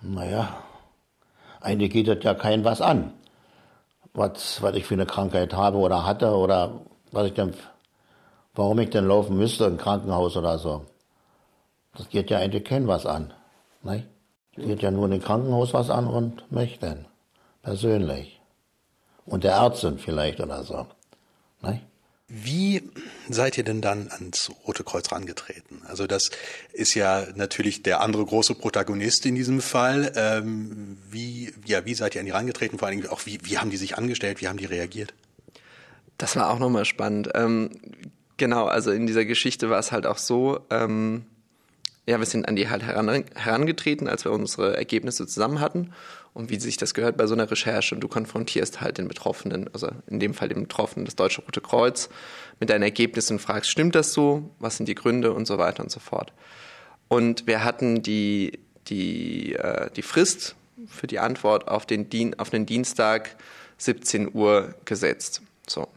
Naja, 0.00 0.62
eigentlich 1.60 1.92
geht 1.92 2.08
das 2.08 2.22
ja 2.22 2.34
kein 2.34 2.64
was 2.64 2.80
an, 2.80 3.12
was, 4.14 4.62
was 4.62 4.74
ich 4.74 4.84
für 4.84 4.94
eine 4.94 5.06
Krankheit 5.06 5.54
habe 5.54 5.78
oder 5.78 6.06
hatte 6.06 6.34
oder 6.36 6.80
was 7.10 7.26
ich 7.26 7.34
denn, 7.34 7.54
warum 8.54 8.78
ich 8.78 8.90
denn 8.90 9.06
laufen 9.06 9.36
müsste 9.36 9.64
im 9.64 9.78
Krankenhaus 9.78 10.36
oder 10.36 10.58
so. 10.58 10.86
Das 11.96 12.08
geht 12.08 12.30
ja 12.30 12.38
eigentlich 12.38 12.64
kein 12.64 12.86
was 12.86 13.04
an. 13.06 13.32
Ne? 13.82 14.06
Geht 14.54 14.82
ja 14.82 14.90
nur 14.90 15.06
in 15.06 15.12
dem 15.12 15.22
Krankenhaus 15.22 15.74
was 15.74 15.90
an 15.90 16.06
und 16.06 16.50
mich 16.50 16.78
denn. 16.78 17.06
Persönlich. 17.62 18.40
Und 19.24 19.44
der 19.44 19.52
Ärztin 19.52 19.98
vielleicht 19.98 20.40
oder 20.40 20.62
so. 20.64 20.86
Nein? 21.62 21.80
Wie 22.34 22.82
seid 23.28 23.58
ihr 23.58 23.64
denn 23.64 23.82
dann 23.82 24.08
ans 24.10 24.50
Rote 24.66 24.84
Kreuz 24.84 25.12
rangetreten? 25.12 25.82
Also 25.86 26.06
das 26.06 26.30
ist 26.72 26.94
ja 26.94 27.26
natürlich 27.34 27.82
der 27.82 28.00
andere 28.00 28.24
große 28.24 28.54
Protagonist 28.54 29.26
in 29.26 29.34
diesem 29.34 29.60
Fall. 29.60 30.12
Ähm, 30.16 30.96
wie, 31.10 31.52
ja, 31.66 31.84
wie 31.84 31.92
seid 31.92 32.14
ihr 32.14 32.20
an 32.20 32.26
die 32.26 32.32
rangetreten? 32.32 32.78
Vor 32.78 32.88
allen 32.88 32.98
Dingen 32.98 33.10
auch, 33.10 33.26
wie, 33.26 33.38
wie 33.42 33.58
haben 33.58 33.68
die 33.68 33.76
sich 33.76 33.98
angestellt? 33.98 34.40
Wie 34.40 34.48
haben 34.48 34.56
die 34.56 34.64
reagiert? 34.64 35.12
Das 36.16 36.34
war 36.34 36.50
auch 36.50 36.58
nochmal 36.58 36.86
spannend. 36.86 37.28
Ähm, 37.34 37.70
genau, 38.38 38.64
also 38.64 38.92
in 38.92 39.06
dieser 39.06 39.26
Geschichte 39.26 39.68
war 39.68 39.78
es 39.78 39.92
halt 39.92 40.06
auch 40.06 40.18
so, 40.18 40.60
ähm, 40.70 41.26
ja, 42.06 42.18
wir 42.18 42.26
sind 42.26 42.48
an 42.48 42.56
die 42.56 42.70
halt 42.70 42.82
heran, 42.82 43.24
herangetreten, 43.34 44.08
als 44.08 44.24
wir 44.24 44.32
unsere 44.32 44.74
Ergebnisse 44.74 45.26
zusammen 45.26 45.60
hatten 45.60 45.92
und 46.34 46.50
wie 46.50 46.58
sich 46.58 46.76
das 46.76 46.94
gehört 46.94 47.16
bei 47.16 47.26
so 47.26 47.34
einer 47.34 47.50
Recherche. 47.50 47.94
Und 47.94 48.00
du 48.00 48.08
konfrontierst 48.08 48.80
halt 48.80 48.98
den 48.98 49.08
Betroffenen, 49.08 49.68
also 49.72 49.90
in 50.06 50.18
dem 50.18 50.34
Fall 50.34 50.48
den 50.48 50.62
Betroffenen, 50.62 51.04
das 51.04 51.16
Deutsche 51.16 51.42
Rote 51.42 51.60
Kreuz, 51.60 52.08
mit 52.58 52.70
deinen 52.70 52.82
Ergebnissen 52.82 53.34
und 53.34 53.38
fragst, 53.40 53.70
stimmt 53.70 53.94
das 53.94 54.12
so? 54.12 54.50
Was 54.58 54.76
sind 54.76 54.88
die 54.88 54.94
Gründe 54.94 55.32
und 55.32 55.46
so 55.46 55.58
weiter 55.58 55.82
und 55.82 55.90
so 55.90 56.00
fort. 56.00 56.32
Und 57.08 57.46
wir 57.46 57.64
hatten 57.64 58.02
die, 58.02 58.60
die, 58.88 59.54
äh, 59.54 59.90
die 59.94 60.02
Frist 60.02 60.56
für 60.86 61.06
die 61.06 61.18
Antwort 61.18 61.68
auf 61.68 61.84
den, 61.84 62.08
Dien 62.08 62.38
auf 62.38 62.50
den 62.50 62.64
Dienstag 62.64 63.36
17 63.78 64.34
Uhr 64.34 64.74
gesetzt. 64.84 65.42
So. 65.66 65.88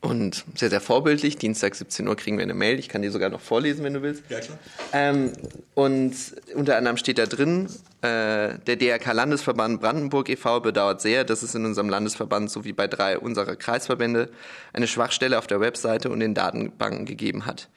Und 0.00 0.44
sehr, 0.54 0.70
sehr 0.70 0.80
vorbildlich. 0.80 1.36
Dienstag 1.36 1.74
17 1.74 2.06
Uhr 2.08 2.16
kriegen 2.16 2.36
wir 2.36 2.42
eine 2.42 2.54
Mail. 2.54 2.78
Ich 2.78 2.88
kann 2.88 3.02
die 3.02 3.08
sogar 3.08 3.30
noch 3.30 3.40
vorlesen, 3.40 3.84
wenn 3.84 3.94
du 3.94 4.02
willst. 4.02 4.22
Ja, 4.28 4.40
klar. 4.40 4.58
Ähm, 4.92 5.32
und 5.74 6.14
unter 6.54 6.76
anderem 6.76 6.96
steht 6.96 7.18
da 7.18 7.26
drin, 7.26 7.68
der 8.04 8.76
DRK-Landesverband 8.76 9.80
Brandenburg 9.80 10.28
e.V. 10.28 10.60
bedauert 10.60 11.00
sehr, 11.00 11.24
dass 11.24 11.42
es 11.42 11.54
in 11.54 11.64
unserem 11.64 11.88
Landesverband 11.88 12.50
sowie 12.50 12.74
bei 12.74 12.86
drei 12.86 13.18
unserer 13.18 13.56
Kreisverbände 13.56 14.30
eine 14.72 14.86
Schwachstelle 14.86 15.38
auf 15.38 15.46
der 15.46 15.60
Webseite 15.60 16.10
und 16.10 16.20
den 16.20 16.34
Datenbanken 16.34 17.06
gegeben 17.06 17.46
hat. 17.46 17.70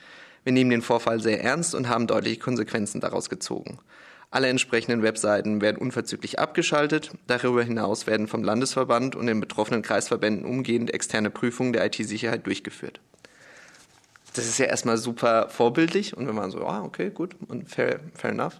Wir 0.43 0.53
nehmen 0.53 0.69
den 0.69 0.81
Vorfall 0.81 1.21
sehr 1.21 1.43
ernst 1.43 1.75
und 1.75 1.87
haben 1.87 2.07
deutliche 2.07 2.39
Konsequenzen 2.39 2.99
daraus 2.99 3.29
gezogen. 3.29 3.79
Alle 4.29 4.49
entsprechenden 4.49 5.03
Webseiten 5.03 5.61
werden 5.61 5.77
unverzüglich 5.77 6.39
abgeschaltet. 6.39 7.11
Darüber 7.27 7.63
hinaus 7.63 8.07
werden 8.07 8.27
vom 8.27 8.43
Landesverband 8.43 9.15
und 9.15 9.27
den 9.27 9.39
betroffenen 9.39 9.81
Kreisverbänden 9.81 10.45
umgehend 10.45 10.93
externe 10.93 11.29
Prüfungen 11.29 11.71
der 11.71 11.85
IT-Sicherheit 11.85 12.45
durchgeführt. 12.45 12.99
Das 14.35 14.45
ist 14.45 14.57
ja 14.57 14.65
erstmal 14.65 14.97
super 14.97 15.47
vorbildlich 15.49 16.15
und 16.15 16.27
wir 16.27 16.35
waren 16.35 16.51
so, 16.51 16.65
ah, 16.65 16.83
okay, 16.83 17.09
gut 17.09 17.35
und 17.47 17.69
fair, 17.69 18.01
fair 18.13 18.31
enough. 18.31 18.59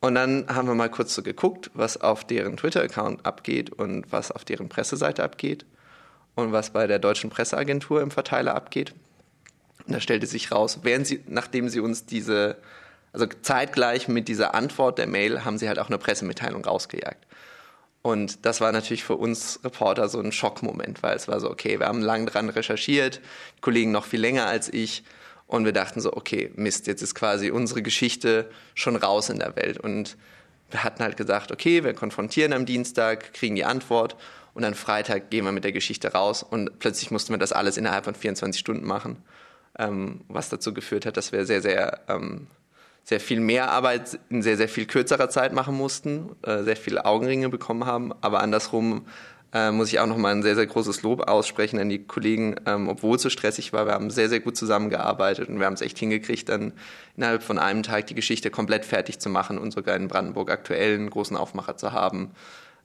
Und 0.00 0.14
dann 0.14 0.46
haben 0.48 0.68
wir 0.68 0.74
mal 0.74 0.90
kurz 0.90 1.14
so 1.14 1.22
geguckt, 1.22 1.70
was 1.74 2.00
auf 2.00 2.24
deren 2.24 2.56
Twitter-Account 2.56 3.26
abgeht 3.26 3.70
und 3.70 4.10
was 4.12 4.30
auf 4.30 4.44
deren 4.44 4.68
Presseseite 4.68 5.24
abgeht 5.24 5.66
und 6.36 6.52
was 6.52 6.70
bei 6.70 6.86
der 6.86 7.00
deutschen 7.00 7.30
Presseagentur 7.30 8.00
im 8.00 8.10
Verteiler 8.10 8.54
abgeht. 8.54 8.94
Und 9.86 9.94
da 9.94 10.00
stellte 10.00 10.26
sich 10.26 10.52
raus, 10.52 10.80
während 10.82 11.06
sie, 11.06 11.22
nachdem 11.26 11.68
sie 11.68 11.80
uns 11.80 12.06
diese 12.06 12.58
also 13.12 13.26
zeitgleich 13.26 14.08
mit 14.08 14.28
dieser 14.28 14.54
Antwort 14.54 14.98
der 14.98 15.06
Mail 15.06 15.44
haben 15.44 15.58
sie 15.58 15.68
halt 15.68 15.78
auch 15.78 15.88
eine 15.88 15.98
Pressemitteilung 15.98 16.64
rausgejagt. 16.64 17.26
Und 18.02 18.46
das 18.46 18.60
war 18.60 18.70
natürlich 18.72 19.04
für 19.04 19.16
uns 19.16 19.60
Reporter 19.64 20.08
so 20.08 20.20
ein 20.20 20.32
Schockmoment, 20.32 21.02
weil 21.02 21.16
es 21.16 21.26
war 21.28 21.40
so, 21.40 21.50
okay, 21.50 21.80
wir 21.80 21.86
haben 21.86 22.00
lange 22.00 22.26
dran 22.26 22.48
recherchiert, 22.48 23.20
Kollegen 23.60 23.90
noch 23.90 24.04
viel 24.04 24.20
länger 24.20 24.46
als 24.46 24.72
ich. 24.72 25.02
Und 25.48 25.64
wir 25.64 25.72
dachten 25.72 26.00
so, 26.00 26.12
okay, 26.12 26.52
Mist, 26.56 26.86
jetzt 26.86 27.02
ist 27.02 27.14
quasi 27.14 27.50
unsere 27.50 27.82
Geschichte 27.82 28.48
schon 28.74 28.96
raus 28.96 29.30
in 29.30 29.38
der 29.38 29.56
Welt. 29.56 29.78
Und 29.78 30.16
wir 30.70 30.84
hatten 30.84 31.02
halt 31.02 31.16
gesagt, 31.16 31.50
okay, 31.50 31.82
wir 31.82 31.94
konfrontieren 31.94 32.52
am 32.52 32.66
Dienstag, 32.66 33.32
kriegen 33.32 33.56
die 33.56 33.64
Antwort. 33.64 34.16
Und 34.52 34.62
dann 34.62 34.74
Freitag 34.74 35.30
gehen 35.30 35.46
wir 35.46 35.52
mit 35.52 35.64
der 35.64 35.72
Geschichte 35.72 36.12
raus. 36.12 36.42
Und 36.42 36.78
plötzlich 36.78 37.10
mussten 37.10 37.32
wir 37.32 37.38
das 37.38 37.52
alles 37.52 37.78
innerhalb 37.78 38.04
von 38.04 38.14
24 38.14 38.60
Stunden 38.60 38.86
machen, 38.86 39.16
ähm, 39.78 40.20
was 40.28 40.50
dazu 40.50 40.74
geführt 40.74 41.06
hat, 41.06 41.16
dass 41.16 41.32
wir 41.32 41.46
sehr, 41.46 41.62
sehr, 41.62 42.02
ähm, 42.08 42.46
sehr 43.02 43.20
viel 43.20 43.40
mehr 43.40 43.70
Arbeit 43.70 44.20
in 44.28 44.42
sehr, 44.42 44.58
sehr 44.58 44.68
viel 44.68 44.84
kürzerer 44.84 45.30
Zeit 45.30 45.54
machen 45.54 45.74
mussten, 45.74 46.36
äh, 46.42 46.62
sehr 46.62 46.76
viele 46.76 47.06
Augenringe 47.06 47.48
bekommen 47.48 47.86
haben, 47.86 48.12
aber 48.20 48.42
andersrum 48.42 49.06
äh, 49.52 49.70
muss 49.70 49.88
ich 49.88 49.98
auch 49.98 50.06
nochmal 50.06 50.32
ein 50.32 50.42
sehr, 50.42 50.54
sehr 50.54 50.66
großes 50.66 51.02
Lob 51.02 51.28
aussprechen 51.28 51.78
an 51.78 51.88
die 51.88 52.04
Kollegen, 52.04 52.56
ähm, 52.66 52.88
obwohl 52.88 53.16
es 53.16 53.22
so 53.22 53.30
stressig 53.30 53.72
war. 53.72 53.86
Wir 53.86 53.94
haben 53.94 54.10
sehr, 54.10 54.28
sehr 54.28 54.40
gut 54.40 54.56
zusammengearbeitet 54.56 55.48
und 55.48 55.58
wir 55.58 55.66
haben 55.66 55.74
es 55.74 55.80
echt 55.80 55.98
hingekriegt, 55.98 56.48
dann 56.48 56.72
innerhalb 57.16 57.42
von 57.42 57.58
einem 57.58 57.82
Tag 57.82 58.06
die 58.08 58.14
Geschichte 58.14 58.50
komplett 58.50 58.84
fertig 58.84 59.18
zu 59.18 59.30
machen 59.30 59.58
und 59.58 59.72
sogar 59.72 59.96
in 59.96 60.08
Brandenburg 60.08 60.50
aktuell 60.50 60.94
einen 60.94 61.10
großen 61.10 61.36
Aufmacher 61.36 61.76
zu 61.76 61.92
haben. 61.92 62.32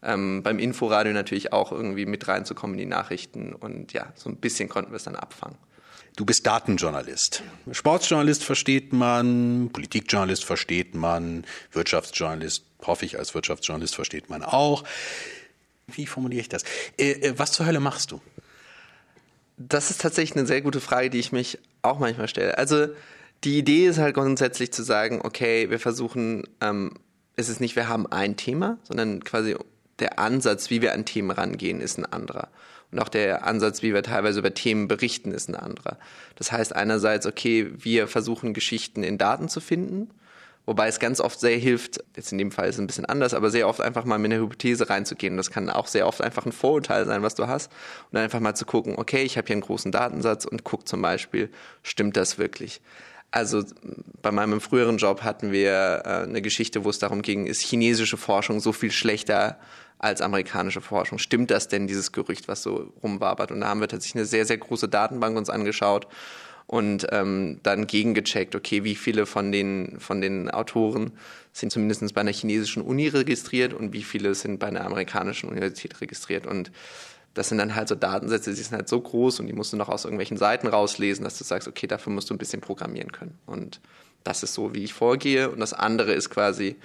Ähm, 0.02 0.42
beim 0.44 0.60
Inforadio 0.60 1.14
natürlich 1.14 1.54
auch 1.54 1.72
irgendwie 1.72 2.06
mit 2.06 2.28
reinzukommen 2.28 2.76
in 2.76 2.80
die 2.80 2.90
Nachrichten 2.90 3.54
und 3.54 3.94
ja, 3.94 4.08
so 4.16 4.30
ein 4.30 4.38
bisschen 4.38 4.70
konnten 4.70 4.92
wir 4.92 4.98
es 4.98 5.04
dann 5.04 5.16
abfangen. 5.16 5.58
Du 6.16 6.26
bist 6.26 6.46
Datenjournalist. 6.46 7.42
Sportsjournalist 7.72 8.44
versteht 8.44 8.94
man, 8.94 9.72
Politikjournalist 9.74 10.46
versteht 10.46 10.94
man, 10.94 11.44
Wirtschaftsjournalist, 11.72 12.66
hoffe 12.86 13.06
ich, 13.06 13.18
als 13.18 13.34
Wirtschaftsjournalist 13.34 13.96
versteht 13.96 14.30
man 14.30 14.44
auch. 14.44 14.84
Wie 15.88 16.06
formuliere 16.06 16.42
ich 16.42 16.50
das? 16.50 16.64
Äh, 16.98 17.12
äh, 17.12 17.34
was 17.38 17.52
zur 17.52 17.66
Hölle 17.66 17.80
machst 17.80 18.12
du? 18.12 18.22
Das 19.58 19.92
ist 19.92 20.02
tatsächlich 20.02 20.38
eine 20.38 20.48
sehr 20.48 20.62
gute 20.62 20.80
Frage, 20.80 21.10
die 21.10 21.20
ich 21.20 21.32
mich 21.32 21.60
auch 21.82 22.00
manchmal 22.00 22.28
stelle. 22.28 22.58
Also 22.58 22.88
die 23.44 23.58
Idee 23.58 23.88
ist 23.88 23.98
halt 23.98 24.16
grundsätzlich 24.16 24.72
zu 24.72 24.84
sagen, 24.84 25.22
okay, 25.24 25.70
wir 25.70 25.80
versuchen, 25.80 26.44
ähm, 26.62 26.94
es 27.36 27.50
ist 27.50 27.60
nicht, 27.60 27.76
wir 27.76 27.88
haben 27.88 28.08
ein 28.08 28.38
Thema, 28.38 28.78
sondern 28.84 29.24
quasi 29.24 29.56
der 30.00 30.20
Ansatz, 30.20 30.70
wie 30.70 30.82
wir 30.82 30.94
an 30.94 31.06
Themen 31.06 31.32
rangehen, 31.32 31.82
ist 31.82 31.98
ein 31.98 32.06
anderer. 32.06 32.50
Und 32.92 33.00
auch 33.00 33.10
der 33.10 33.46
Ansatz, 33.46 33.82
wie 33.82 33.94
wir 33.94 34.04
teilweise 34.04 34.40
über 34.40 34.54
Themen 34.54 34.88
berichten, 34.88 35.32
ist 35.32 35.50
ein 35.50 35.56
anderer. 35.56 35.98
Das 36.36 36.52
heißt 36.52 36.76
einerseits, 36.76 37.26
okay, 37.26 37.72
wir 37.76 38.08
versuchen 38.08 38.54
Geschichten 38.54 39.04
in 39.04 39.18
Daten 39.18 39.50
zu 39.50 39.60
finden 39.60 40.10
Wobei 40.66 40.88
es 40.88 41.00
ganz 41.00 41.20
oft 41.20 41.40
sehr 41.40 41.58
hilft, 41.58 42.02
jetzt 42.16 42.32
in 42.32 42.38
dem 42.38 42.52
Fall 42.52 42.70
ist 42.70 42.76
es 42.76 42.82
ein 42.82 42.88
bisschen 42.88 43.06
anders, 43.06 43.34
aber 43.34 43.50
sehr 43.50 43.68
oft 43.68 43.82
einfach 43.82 44.06
mal 44.06 44.18
mit 44.18 44.32
einer 44.32 44.42
Hypothese 44.42 44.90
reinzugehen. 44.90 45.36
Das 45.36 45.52
kann 45.52 45.70
auch 45.70 45.88
sehr 45.88 46.08
oft 46.08 46.22
einfach 46.22 46.46
ein 46.46 46.54
Vorurteil 46.54 47.06
sein, 47.06 47.22
was 47.22 47.36
du 47.36 47.48
hast. 47.48 47.70
Und 48.12 48.18
einfach 48.18 48.40
mal 48.40 48.56
zu 48.56 48.66
gucken, 48.66 48.96
okay, 48.98 49.24
ich 49.24 49.38
habe 49.38 49.46
hier 49.48 49.56
einen 49.56 49.62
großen 49.62 49.92
Datensatz 49.92 50.46
und 50.46 50.64
guck 50.64 50.88
zum 50.88 51.02
Beispiel, 51.02 51.50
stimmt 51.82 52.16
das 52.16 52.38
wirklich? 52.38 52.82
Also 53.30 53.64
bei 54.22 54.32
meinem 54.32 54.62
früheren 54.62 54.98
Job 54.98 55.24
hatten 55.24 55.52
wir 55.52 56.04
äh, 56.06 56.10
eine 56.24 56.42
Geschichte, 56.42 56.86
wo 56.86 56.90
es 56.92 57.00
darum 57.00 57.24
ging, 57.24 57.46
ist 57.46 57.62
chinesische 57.62 58.16
Forschung 58.16 58.60
so 58.60 58.72
viel 58.72 58.92
schlechter 58.92 59.60
als 59.98 60.22
amerikanische 60.22 60.82
Forschung? 60.82 61.18
Stimmt 61.18 61.52
das 61.52 61.68
denn, 61.68 61.88
dieses 61.88 62.12
Gerücht, 62.14 62.48
was 62.48 62.64
so 62.64 62.94
rumwabert? 63.02 63.52
Und 63.52 63.62
da 63.62 63.68
haben 63.68 63.82
wir 63.82 63.88
tatsächlich 63.90 64.22
eine 64.22 64.26
sehr, 64.26 64.46
sehr 64.46 64.60
große 64.60 64.88
Datenbank 64.88 65.36
uns 65.36 65.50
angeschaut 65.50 66.08
und 66.74 67.06
ähm, 67.12 67.60
dann 67.62 67.86
gegengecheckt, 67.86 68.56
okay, 68.56 68.84
wie 68.84 68.96
viele 68.96 69.28
von 69.28 69.52
den, 69.52 70.00
von 70.00 70.22
den 70.22 70.50
Autoren 70.50 71.12
sind 71.52 71.72
zumindest 71.72 72.16
bei 72.16 72.22
einer 72.22 72.34
chinesischen 72.34 72.82
Uni 72.82 73.10
registriert 73.10 73.76
und 73.76 73.94
wie 73.94 74.02
viele 74.02 74.34
sind 74.34 74.58
bei 74.58 74.66
einer 74.66 74.84
amerikanischen 74.84 75.50
Universität 75.50 76.02
registriert. 76.02 76.48
Und 76.48 76.72
das 77.36 77.50
sind 77.50 77.60
dann 77.60 77.76
halt 77.76 77.90
so 77.90 77.94
Datensätze, 77.94 78.56
die 78.56 78.60
sind 78.60 78.76
halt 78.76 78.90
so 78.90 79.00
groß 79.00 79.40
und 79.40 79.46
die 79.46 79.54
musst 79.54 79.72
du 79.72 79.78
noch 79.78 79.88
aus 79.88 80.06
irgendwelchen 80.06 80.36
Seiten 80.36 80.66
rauslesen, 80.66 81.24
dass 81.24 81.38
du 81.38 81.44
sagst, 81.44 81.68
okay, 81.68 81.86
dafür 81.86 82.12
musst 82.12 82.32
du 82.32 82.34
ein 82.34 82.40
bisschen 82.40 82.60
programmieren 82.60 83.12
können. 83.12 83.38
Und 83.46 83.80
das 84.24 84.42
ist 84.42 84.56
so, 84.56 84.74
wie 84.74 84.84
ich 84.84 84.94
vorgehe. 84.94 85.52
Und 85.52 85.60
das 85.60 85.74
andere 85.74 86.14
ist 86.14 86.32
quasi, 86.32 86.78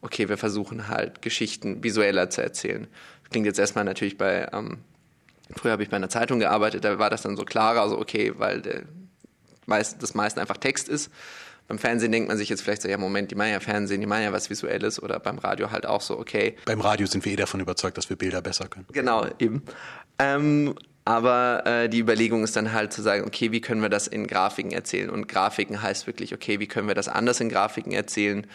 okay, 0.00 0.30
wir 0.30 0.38
versuchen 0.38 0.88
halt 0.88 1.20
Geschichten 1.20 1.84
visueller 1.84 2.30
zu 2.30 2.42
erzählen. 2.42 2.86
Das 3.24 3.30
klingt 3.30 3.44
jetzt 3.44 3.58
erstmal 3.58 3.84
natürlich 3.84 4.16
bei, 4.16 4.48
ähm, 4.54 4.78
früher 5.54 5.72
habe 5.72 5.82
ich 5.82 5.90
bei 5.90 5.96
einer 5.96 6.08
Zeitung 6.08 6.38
gearbeitet, 6.38 6.82
da 6.86 6.98
war 6.98 7.10
das 7.10 7.20
dann 7.20 7.36
so 7.36 7.44
klarer, 7.44 7.82
also 7.82 7.98
okay, 7.98 8.32
weil 8.38 8.62
der, 8.62 8.84
meist, 9.66 10.02
das 10.02 10.14
meiste 10.14 10.40
einfach 10.40 10.56
Text 10.56 10.88
ist. 10.88 11.10
Beim 11.66 11.78
Fernsehen 11.78 12.12
denkt 12.12 12.28
man 12.28 12.36
sich 12.36 12.50
jetzt 12.50 12.62
vielleicht 12.62 12.82
so, 12.82 12.88
ja 12.88 12.98
Moment, 12.98 13.30
die 13.30 13.34
meinen 13.34 13.52
ja 13.52 13.60
Fernsehen, 13.60 14.00
die 14.00 14.06
meinen 14.06 14.24
ja 14.24 14.32
was 14.32 14.50
Visuelles 14.50 15.02
oder 15.02 15.18
beim 15.18 15.38
Radio 15.38 15.70
halt 15.70 15.86
auch 15.86 16.02
so, 16.02 16.18
okay. 16.18 16.56
Beim 16.66 16.80
Radio 16.80 17.06
sind 17.06 17.24
wir 17.24 17.32
eh 17.32 17.36
davon 17.36 17.60
überzeugt, 17.60 17.96
dass 17.96 18.10
wir 18.10 18.16
Bilder 18.16 18.42
besser 18.42 18.68
können. 18.68 18.86
Genau, 18.92 19.26
eben. 19.38 19.62
Ähm, 20.18 20.74
aber 21.06 21.66
äh, 21.66 21.88
die 21.88 22.00
Überlegung 22.00 22.44
ist 22.44 22.56
dann 22.56 22.72
halt 22.72 22.92
zu 22.92 23.02
sagen, 23.02 23.24
okay, 23.26 23.50
wie 23.52 23.60
können 23.60 23.80
wir 23.80 23.88
das 23.88 24.06
in 24.06 24.26
Grafiken 24.26 24.72
erzählen? 24.72 25.10
Und 25.10 25.26
Grafiken 25.26 25.82
heißt 25.82 26.06
wirklich, 26.06 26.34
okay, 26.34 26.60
wie 26.60 26.66
können 26.66 26.88
wir 26.88 26.94
das 26.94 27.08
anders 27.08 27.40
in 27.40 27.48
Grafiken 27.48 27.92
erzählen? 27.92 28.46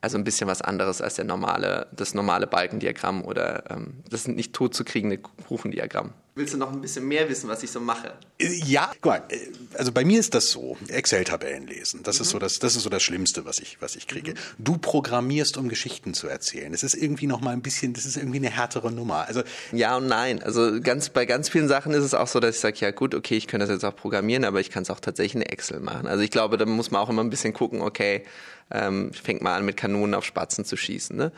Also 0.00 0.18
ein 0.18 0.24
bisschen 0.24 0.46
was 0.46 0.62
anderes 0.62 1.00
als 1.00 1.14
der 1.14 1.24
normale, 1.24 1.88
das 1.92 2.14
normale 2.14 2.46
Balkendiagramm 2.46 3.24
oder 3.24 3.64
ähm, 3.70 4.02
das 4.08 4.28
nicht 4.28 4.52
tot 4.52 4.74
zu 4.74 4.84
kriegende 4.84 5.18
Kuchendiagramm. 5.18 6.12
Willst 6.38 6.52
du 6.52 6.58
noch 6.58 6.70
ein 6.70 6.82
bisschen 6.82 7.08
mehr 7.08 7.30
wissen, 7.30 7.48
was 7.48 7.62
ich 7.62 7.70
so 7.70 7.80
mache? 7.80 8.12
Äh, 8.38 8.52
ja, 8.66 8.92
guck 9.00 9.06
mal, 9.06 9.22
äh, 9.30 9.38
also 9.78 9.90
bei 9.90 10.04
mir 10.04 10.20
ist 10.20 10.34
das 10.34 10.50
so, 10.50 10.76
Excel-Tabellen 10.86 11.66
lesen. 11.66 12.02
Das 12.02 12.16
mhm. 12.16 12.22
ist 12.22 12.28
so 12.28 12.38
das, 12.38 12.58
das 12.58 12.76
ist 12.76 12.82
so 12.82 12.90
das 12.90 13.02
Schlimmste, 13.02 13.46
was 13.46 13.58
ich, 13.58 13.78
was 13.80 13.96
ich 13.96 14.06
kriege. 14.06 14.32
Mhm. 14.32 14.36
Du 14.58 14.76
programmierst, 14.76 15.56
um 15.56 15.70
Geschichten 15.70 16.12
zu 16.12 16.28
erzählen. 16.28 16.74
Es 16.74 16.82
ist 16.82 16.94
irgendwie 16.94 17.26
noch 17.26 17.40
mal 17.40 17.52
ein 17.52 17.62
bisschen, 17.62 17.94
das 17.94 18.04
ist 18.04 18.18
irgendwie 18.18 18.36
eine 18.36 18.50
härtere 18.50 18.92
Nummer. 18.92 19.26
Also 19.26 19.44
ja 19.72 19.96
und 19.96 20.08
nein. 20.08 20.42
Also 20.42 20.78
ganz 20.82 21.08
bei 21.08 21.24
ganz 21.24 21.48
vielen 21.48 21.68
Sachen 21.68 21.94
ist 21.94 22.04
es 22.04 22.12
auch 22.12 22.28
so, 22.28 22.38
dass 22.38 22.56
ich 22.56 22.60
sage, 22.60 22.76
ja 22.80 22.90
gut, 22.90 23.14
okay, 23.14 23.38
ich 23.38 23.46
könnte 23.46 23.64
das 23.64 23.72
jetzt 23.72 23.84
auch 23.86 23.96
programmieren, 23.96 24.44
aber 24.44 24.60
ich 24.60 24.68
kann 24.68 24.82
es 24.82 24.90
auch 24.90 25.00
tatsächlich 25.00 25.36
in 25.36 25.42
Excel 25.50 25.80
machen. 25.80 26.06
Also 26.06 26.22
ich 26.22 26.30
glaube, 26.30 26.58
da 26.58 26.66
muss 26.66 26.90
man 26.90 27.00
auch 27.00 27.08
immer 27.08 27.24
ein 27.24 27.30
bisschen 27.30 27.54
gucken, 27.54 27.80
okay, 27.80 28.24
ähm, 28.70 29.10
fängt 29.14 29.40
mal 29.40 29.56
an 29.56 29.64
mit 29.64 29.78
Kanonen 29.78 30.14
auf 30.14 30.26
Spatzen 30.26 30.66
zu 30.66 30.76
schießen. 30.76 31.16
Ne? 31.16 31.32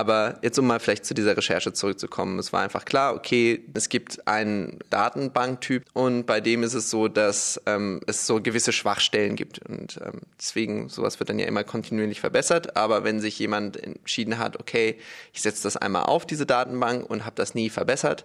Aber 0.00 0.38
jetzt 0.40 0.58
um 0.58 0.66
mal 0.66 0.80
vielleicht 0.80 1.04
zu 1.04 1.12
dieser 1.12 1.36
Recherche 1.36 1.74
zurückzukommen. 1.74 2.38
Es 2.38 2.54
war 2.54 2.62
einfach 2.62 2.86
klar, 2.86 3.14
okay, 3.14 3.62
es 3.74 3.90
gibt 3.90 4.26
einen 4.26 4.78
Datenbanktyp 4.88 5.84
und 5.92 6.24
bei 6.24 6.40
dem 6.40 6.62
ist 6.62 6.72
es 6.72 6.88
so, 6.88 7.08
dass 7.08 7.60
ähm, 7.66 8.00
es 8.06 8.26
so 8.26 8.40
gewisse 8.40 8.72
Schwachstellen 8.72 9.36
gibt. 9.36 9.58
Und 9.68 10.00
ähm, 10.02 10.22
deswegen, 10.38 10.88
sowas 10.88 11.20
wird 11.20 11.28
dann 11.28 11.38
ja 11.38 11.44
immer 11.44 11.64
kontinuierlich 11.64 12.18
verbessert. 12.18 12.78
Aber 12.78 13.04
wenn 13.04 13.20
sich 13.20 13.38
jemand 13.38 13.76
entschieden 13.76 14.38
hat, 14.38 14.58
okay, 14.58 14.96
ich 15.34 15.42
setze 15.42 15.64
das 15.64 15.76
einmal 15.76 16.04
auf, 16.04 16.24
diese 16.24 16.46
Datenbank, 16.46 17.10
und 17.10 17.26
habe 17.26 17.36
das 17.36 17.54
nie 17.54 17.68
verbessert, 17.68 18.24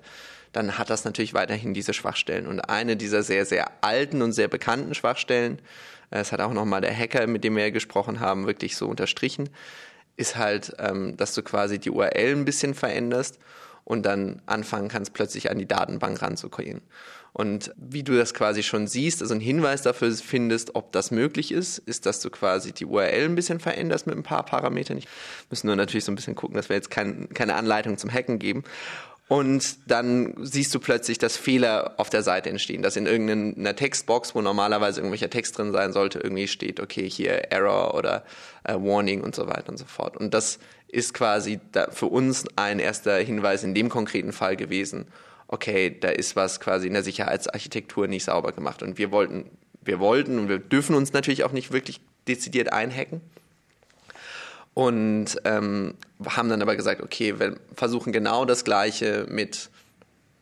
dann 0.54 0.78
hat 0.78 0.90
das 0.90 1.04
natürlich 1.04 1.34
weiterhin 1.34 1.74
diese 1.74 1.94
Schwachstellen. 1.94 2.48
Und 2.48 2.62
eine 2.62 2.96
dieser 2.96 3.22
sehr, 3.22 3.46
sehr 3.46 3.70
alten 3.82 4.22
und 4.22 4.32
sehr 4.32 4.48
bekannten 4.48 4.96
Schwachstellen, 4.96 5.60
äh, 6.10 6.20
das 6.20 6.32
hat 6.32 6.40
auch 6.40 6.54
nochmal 6.54 6.80
der 6.80 6.98
Hacker, 6.98 7.28
mit 7.28 7.44
dem 7.44 7.58
wir 7.58 7.70
gesprochen 7.72 8.22
haben, 8.22 8.48
wirklich 8.48 8.78
so 8.78 8.88
unterstrichen, 8.88 9.50
ist 10.18 10.38
halt, 10.38 10.74
ähm, 10.80 11.18
dass 11.18 11.34
du 11.34 11.44
quasi 11.44 11.80
die 11.80 11.92
URL 11.92 12.32
ein 12.32 12.46
bisschen 12.46 12.74
veränderst 12.74 13.40
und 13.84 14.06
dann 14.06 14.42
anfangen 14.46 14.90
kannst, 14.90 15.14
plötzlich 15.14 15.52
an 15.52 15.60
die 15.60 15.68
Datenbank 15.68 16.22
ranzukommen. 16.22 16.82
Und 17.34 17.74
wie 17.76 18.04
du 18.04 18.16
das 18.16 18.34
quasi 18.34 18.64
schon 18.64 18.88
siehst, 18.88 19.22
also 19.22 19.34
ein 19.34 19.42
Hinweis 19.42 19.82
dafür 19.82 20.10
findest, 20.14 20.76
ob 20.76 20.94
das 20.94 21.12
möglich 21.12 21.52
ist, 21.52 21.80
ist, 21.80 22.06
dass 22.06 22.22
du 22.22 22.30
quasi 22.30 22.72
die 22.72 22.86
URL 22.86 23.26
ein 23.26 23.36
bisschen 23.36 23.60
veränderst 23.60 24.08
mit 24.08 24.16
ein 24.16 24.24
paar 24.24 24.46
Parametern. 24.46 24.98
Ich 24.98 25.08
müssen 25.50 25.68
nur 25.68 25.76
natürlich 25.76 26.06
so 26.06 26.14
ein 26.14 26.16
bisschen 26.16 26.36
gucken, 26.36 26.56
dass 26.56 26.70
wir 26.70 26.78
jetzt 26.78 26.90
kein, 26.90 27.28
keine 27.34 27.56
Anleitung 27.56 27.98
zum 27.98 28.10
Hacken 28.10 28.40
geben. 28.40 28.64
Und 29.28 29.90
dann 29.90 30.36
siehst 30.46 30.74
du 30.76 30.80
plötzlich, 30.80 31.18
dass 31.18 31.36
Fehler 31.36 31.96
auf 31.98 32.12
der 32.12 32.22
Seite 32.22 32.50
entstehen, 32.52 32.84
dass 32.84 32.96
in 32.96 33.08
irgendeiner 33.08 33.76
Textbox, 33.76 34.36
wo 34.36 34.42
normalerweise 34.42 35.00
irgendwelcher 35.00 35.32
Text 35.32 35.58
drin 35.58 35.72
sein 35.72 35.94
sollte, 35.94 36.20
irgendwie 36.20 36.48
steht, 36.48 36.80
okay, 36.80 37.10
hier 37.10 37.52
Error 37.52 37.96
oder 37.96 38.24
äh, 38.66 38.76
Warning 38.76 39.24
und 39.24 39.34
so 39.34 39.48
weiter 39.48 39.70
und 39.70 39.78
so 39.78 39.86
fort. 39.86 40.16
Und 40.16 40.36
das 40.36 40.60
ist 40.88 41.16
quasi 41.16 41.60
für 41.90 42.06
uns 42.06 42.46
ein 42.56 42.78
erster 42.78 43.18
Hinweis 43.18 43.64
in 43.64 43.74
dem 43.74 43.90
konkreten 43.90 44.32
Fall 44.32 44.56
gewesen, 44.56 45.08
okay, 45.48 45.96
da 46.00 46.10
ist 46.10 46.36
was 46.36 46.60
quasi 46.60 46.86
in 46.86 46.94
der 46.94 47.04
Sicherheitsarchitektur 47.04 48.08
nicht 48.08 48.26
sauber 48.26 48.52
gemacht. 48.52 48.84
Und 48.84 49.00
wir 49.00 49.12
wollten, 49.12 49.50
wir 49.82 50.00
wollten 50.00 50.38
und 50.38 50.50
wir 50.50 50.60
dürfen 50.60 50.96
uns 50.96 51.14
natürlich 51.14 51.44
auch 51.44 51.52
nicht 51.52 51.72
wirklich 51.72 52.00
dezidiert 52.28 52.72
einhacken 52.72 53.22
und 54.76 55.28
ähm, 55.46 55.96
haben 56.28 56.50
dann 56.50 56.62
aber 56.62 56.76
gesagt, 56.76 57.02
okay, 57.02 57.40
wir 57.40 57.56
versuchen 57.76 58.12
genau 58.12 58.44
das 58.44 58.66
Gleiche 58.66 59.26
mit 59.28 59.70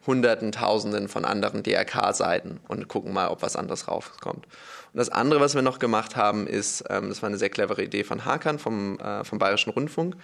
Hunderten, 0.07 0.51
Tausenden 0.51 1.07
von 1.07 1.23
anderen 1.23 1.61
DRK-Seiten 1.63 2.59
und 2.67 2.87
gucken 2.87 3.13
mal, 3.13 3.29
ob 3.29 3.43
was 3.43 3.55
anderes 3.55 3.87
rauskommt. 3.87 4.45
Und 4.45 4.97
das 4.97 5.09
andere, 5.09 5.39
was 5.39 5.53
wir 5.53 5.61
noch 5.61 5.77
gemacht 5.77 6.15
haben, 6.15 6.47
ist, 6.47 6.83
ähm, 6.89 7.09
das 7.09 7.21
war 7.21 7.29
eine 7.29 7.37
sehr 7.37 7.51
clevere 7.51 7.83
Idee 7.83 8.03
von 8.03 8.25
Hakan 8.25 8.57
vom, 8.57 8.99
äh, 8.99 9.23
vom 9.23 9.37
Bayerischen 9.37 9.69
Rundfunk. 9.69 10.15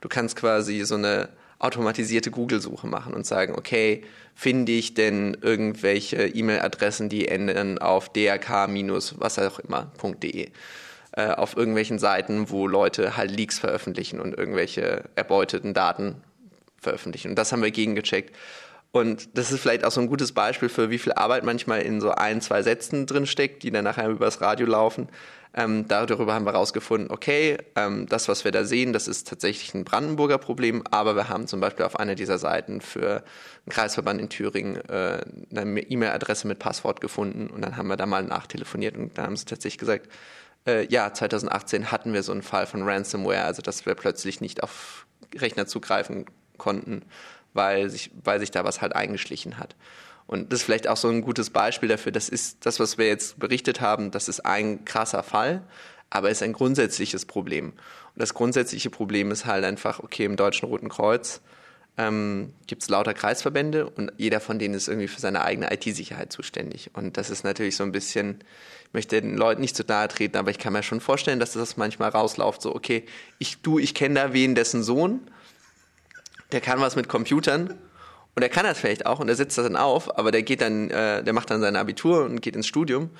Du 0.00 0.08
kannst 0.08 0.34
quasi 0.34 0.82
so 0.84 0.94
eine 0.94 1.28
automatisierte 1.58 2.30
Google-Suche 2.30 2.86
machen 2.86 3.12
und 3.12 3.26
sagen, 3.26 3.54
okay, 3.54 4.02
finde 4.34 4.72
ich 4.72 4.94
denn 4.94 5.36
irgendwelche 5.42 6.26
E-Mail-Adressen, 6.26 7.10
die 7.10 7.28
enden 7.28 7.78
auf 7.78 8.08
drk-was 8.08 9.38
auch 9.38 9.58
immer.de 9.58 10.48
äh, 11.18 11.32
auf 11.32 11.56
irgendwelchen 11.56 11.98
Seiten, 11.98 12.48
wo 12.48 12.68
Leute 12.68 13.16
halt 13.16 13.32
Leaks 13.32 13.58
veröffentlichen 13.58 14.20
und 14.20 14.38
irgendwelche 14.38 15.02
erbeuteten 15.16 15.74
Daten 15.74 16.22
veröffentlichen. 16.80 17.30
Und 17.30 17.34
das 17.34 17.50
haben 17.50 17.60
wir 17.60 17.72
gegengecheckt. 17.72 18.36
Und 18.92 19.36
das 19.36 19.50
ist 19.50 19.60
vielleicht 19.60 19.84
auch 19.84 19.90
so 19.90 20.00
ein 20.00 20.06
gutes 20.06 20.30
Beispiel 20.30 20.68
für, 20.68 20.90
wie 20.90 20.98
viel 20.98 21.12
Arbeit 21.12 21.42
manchmal 21.42 21.82
in 21.82 22.00
so 22.00 22.12
ein, 22.12 22.40
zwei 22.40 22.62
Sätzen 22.62 23.04
drinsteckt, 23.06 23.64
die 23.64 23.72
dann 23.72 23.82
nachher 23.82 24.08
übers 24.08 24.40
Radio 24.40 24.68
laufen. 24.68 25.08
Ähm, 25.54 25.88
darüber 25.88 26.34
haben 26.34 26.44
wir 26.44 26.52
herausgefunden, 26.52 27.10
okay, 27.10 27.58
ähm, 27.74 28.06
das, 28.06 28.28
was 28.28 28.44
wir 28.44 28.52
da 28.52 28.62
sehen, 28.62 28.92
das 28.92 29.08
ist 29.08 29.26
tatsächlich 29.26 29.74
ein 29.74 29.82
Brandenburger 29.82 30.38
Problem, 30.38 30.84
aber 30.88 31.16
wir 31.16 31.28
haben 31.28 31.48
zum 31.48 31.58
Beispiel 31.58 31.84
auf 31.84 31.98
einer 31.98 32.14
dieser 32.14 32.38
Seiten 32.38 32.80
für 32.80 33.24
einen 33.64 33.70
Kreisverband 33.70 34.20
in 34.20 34.28
Thüringen 34.28 34.76
äh, 34.88 35.20
eine 35.50 35.80
E-Mail-Adresse 35.80 36.46
mit 36.46 36.60
Passwort 36.60 37.00
gefunden 37.00 37.48
und 37.48 37.62
dann 37.62 37.76
haben 37.76 37.88
wir 37.88 37.96
da 37.96 38.06
mal 38.06 38.22
nachtelefoniert 38.22 38.96
und 38.96 39.18
da 39.18 39.24
haben 39.24 39.36
sie 39.36 39.46
tatsächlich 39.46 39.78
gesagt, 39.78 40.08
äh, 40.66 40.86
ja, 40.86 41.12
2018 41.12 41.90
hatten 41.90 42.12
wir 42.12 42.22
so 42.22 42.32
einen 42.32 42.42
Fall 42.42 42.66
von 42.66 42.82
Ransomware, 42.82 43.44
also 43.44 43.62
dass 43.62 43.86
wir 43.86 43.94
plötzlich 43.94 44.40
nicht 44.40 44.62
auf 44.62 45.06
Rechner 45.34 45.66
zugreifen 45.66 46.26
konnten, 46.56 47.02
weil 47.52 47.90
sich, 47.90 48.10
weil 48.22 48.40
sich 48.40 48.50
da 48.50 48.64
was 48.64 48.80
halt 48.80 48.94
eingeschlichen 48.94 49.58
hat. 49.58 49.76
Und 50.26 50.52
das 50.52 50.60
ist 50.60 50.64
vielleicht 50.66 50.88
auch 50.88 50.96
so 50.96 51.08
ein 51.08 51.22
gutes 51.22 51.50
Beispiel 51.50 51.88
dafür. 51.88 52.12
Das 52.12 52.28
ist 52.28 52.66
das, 52.66 52.78
was 52.80 52.98
wir 52.98 53.08
jetzt 53.08 53.38
berichtet 53.38 53.80
haben, 53.80 54.10
das 54.10 54.28
ist 54.28 54.44
ein 54.44 54.84
krasser 54.84 55.22
Fall, 55.22 55.62
aber 56.10 56.30
es 56.30 56.38
ist 56.38 56.42
ein 56.42 56.52
grundsätzliches 56.52 57.24
Problem. 57.24 57.70
Und 57.70 58.22
das 58.22 58.34
grundsätzliche 58.34 58.90
Problem 58.90 59.30
ist 59.30 59.46
halt 59.46 59.64
einfach, 59.64 60.00
okay, 60.00 60.24
im 60.24 60.36
Deutschen 60.36 60.68
Roten 60.68 60.90
Kreuz 60.90 61.40
ähm, 61.96 62.52
gibt 62.66 62.82
es 62.82 62.88
lauter 62.88 63.14
Kreisverbände 63.14 63.88
und 63.88 64.12
jeder 64.18 64.40
von 64.40 64.58
denen 64.58 64.74
ist 64.74 64.88
irgendwie 64.88 65.08
für 65.08 65.20
seine 65.20 65.42
eigene 65.42 65.72
IT-Sicherheit 65.72 66.32
zuständig. 66.32 66.90
Und 66.92 67.16
das 67.16 67.30
ist 67.30 67.42
natürlich 67.42 67.76
so 67.76 67.84
ein 67.84 67.92
bisschen, 67.92 68.44
möchte 68.92 69.20
den 69.20 69.36
Leuten 69.36 69.60
nicht 69.60 69.76
zu 69.76 69.84
nahe 69.86 70.08
treten, 70.08 70.36
aber 70.36 70.50
ich 70.50 70.58
kann 70.58 70.72
mir 70.72 70.82
schon 70.82 71.00
vorstellen, 71.00 71.40
dass 71.40 71.52
das 71.52 71.76
manchmal 71.76 72.10
rausläuft, 72.10 72.62
so, 72.62 72.74
okay, 72.74 73.04
ich, 73.38 73.60
du, 73.60 73.78
ich 73.78 73.94
kenne 73.94 74.14
da 74.14 74.32
wen, 74.32 74.54
dessen 74.54 74.82
Sohn, 74.82 75.20
der 76.52 76.60
kann 76.60 76.80
was 76.80 76.96
mit 76.96 77.08
Computern 77.08 77.74
und 78.34 78.42
er 78.42 78.48
kann 78.48 78.64
das 78.64 78.78
vielleicht 78.78 79.06
auch 79.06 79.20
und 79.20 79.28
er 79.28 79.34
setzt 79.34 79.58
das 79.58 79.64
dann 79.64 79.76
auf, 79.76 80.18
aber 80.18 80.30
der 80.30 80.42
geht 80.42 80.60
dann, 80.60 80.90
äh, 80.90 81.22
der 81.22 81.32
macht 81.32 81.50
dann 81.50 81.60
sein 81.60 81.76
Abitur 81.76 82.24
und 82.24 82.40
geht 82.40 82.56
ins 82.56 82.66
Studium 82.66 83.10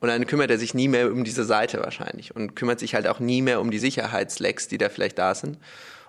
und 0.00 0.08
dann 0.08 0.26
kümmert 0.26 0.50
er 0.50 0.58
sich 0.58 0.74
nie 0.74 0.88
mehr 0.88 1.10
um 1.10 1.24
diese 1.24 1.44
Seite 1.44 1.80
wahrscheinlich 1.80 2.36
und 2.36 2.56
kümmert 2.56 2.78
sich 2.78 2.94
halt 2.94 3.06
auch 3.06 3.20
nie 3.20 3.40
mehr 3.40 3.60
um 3.60 3.70
die 3.70 3.78
Sicherheitslecks, 3.78 4.68
die 4.68 4.78
da 4.78 4.88
vielleicht 4.88 5.18
da 5.18 5.34
sind. 5.34 5.58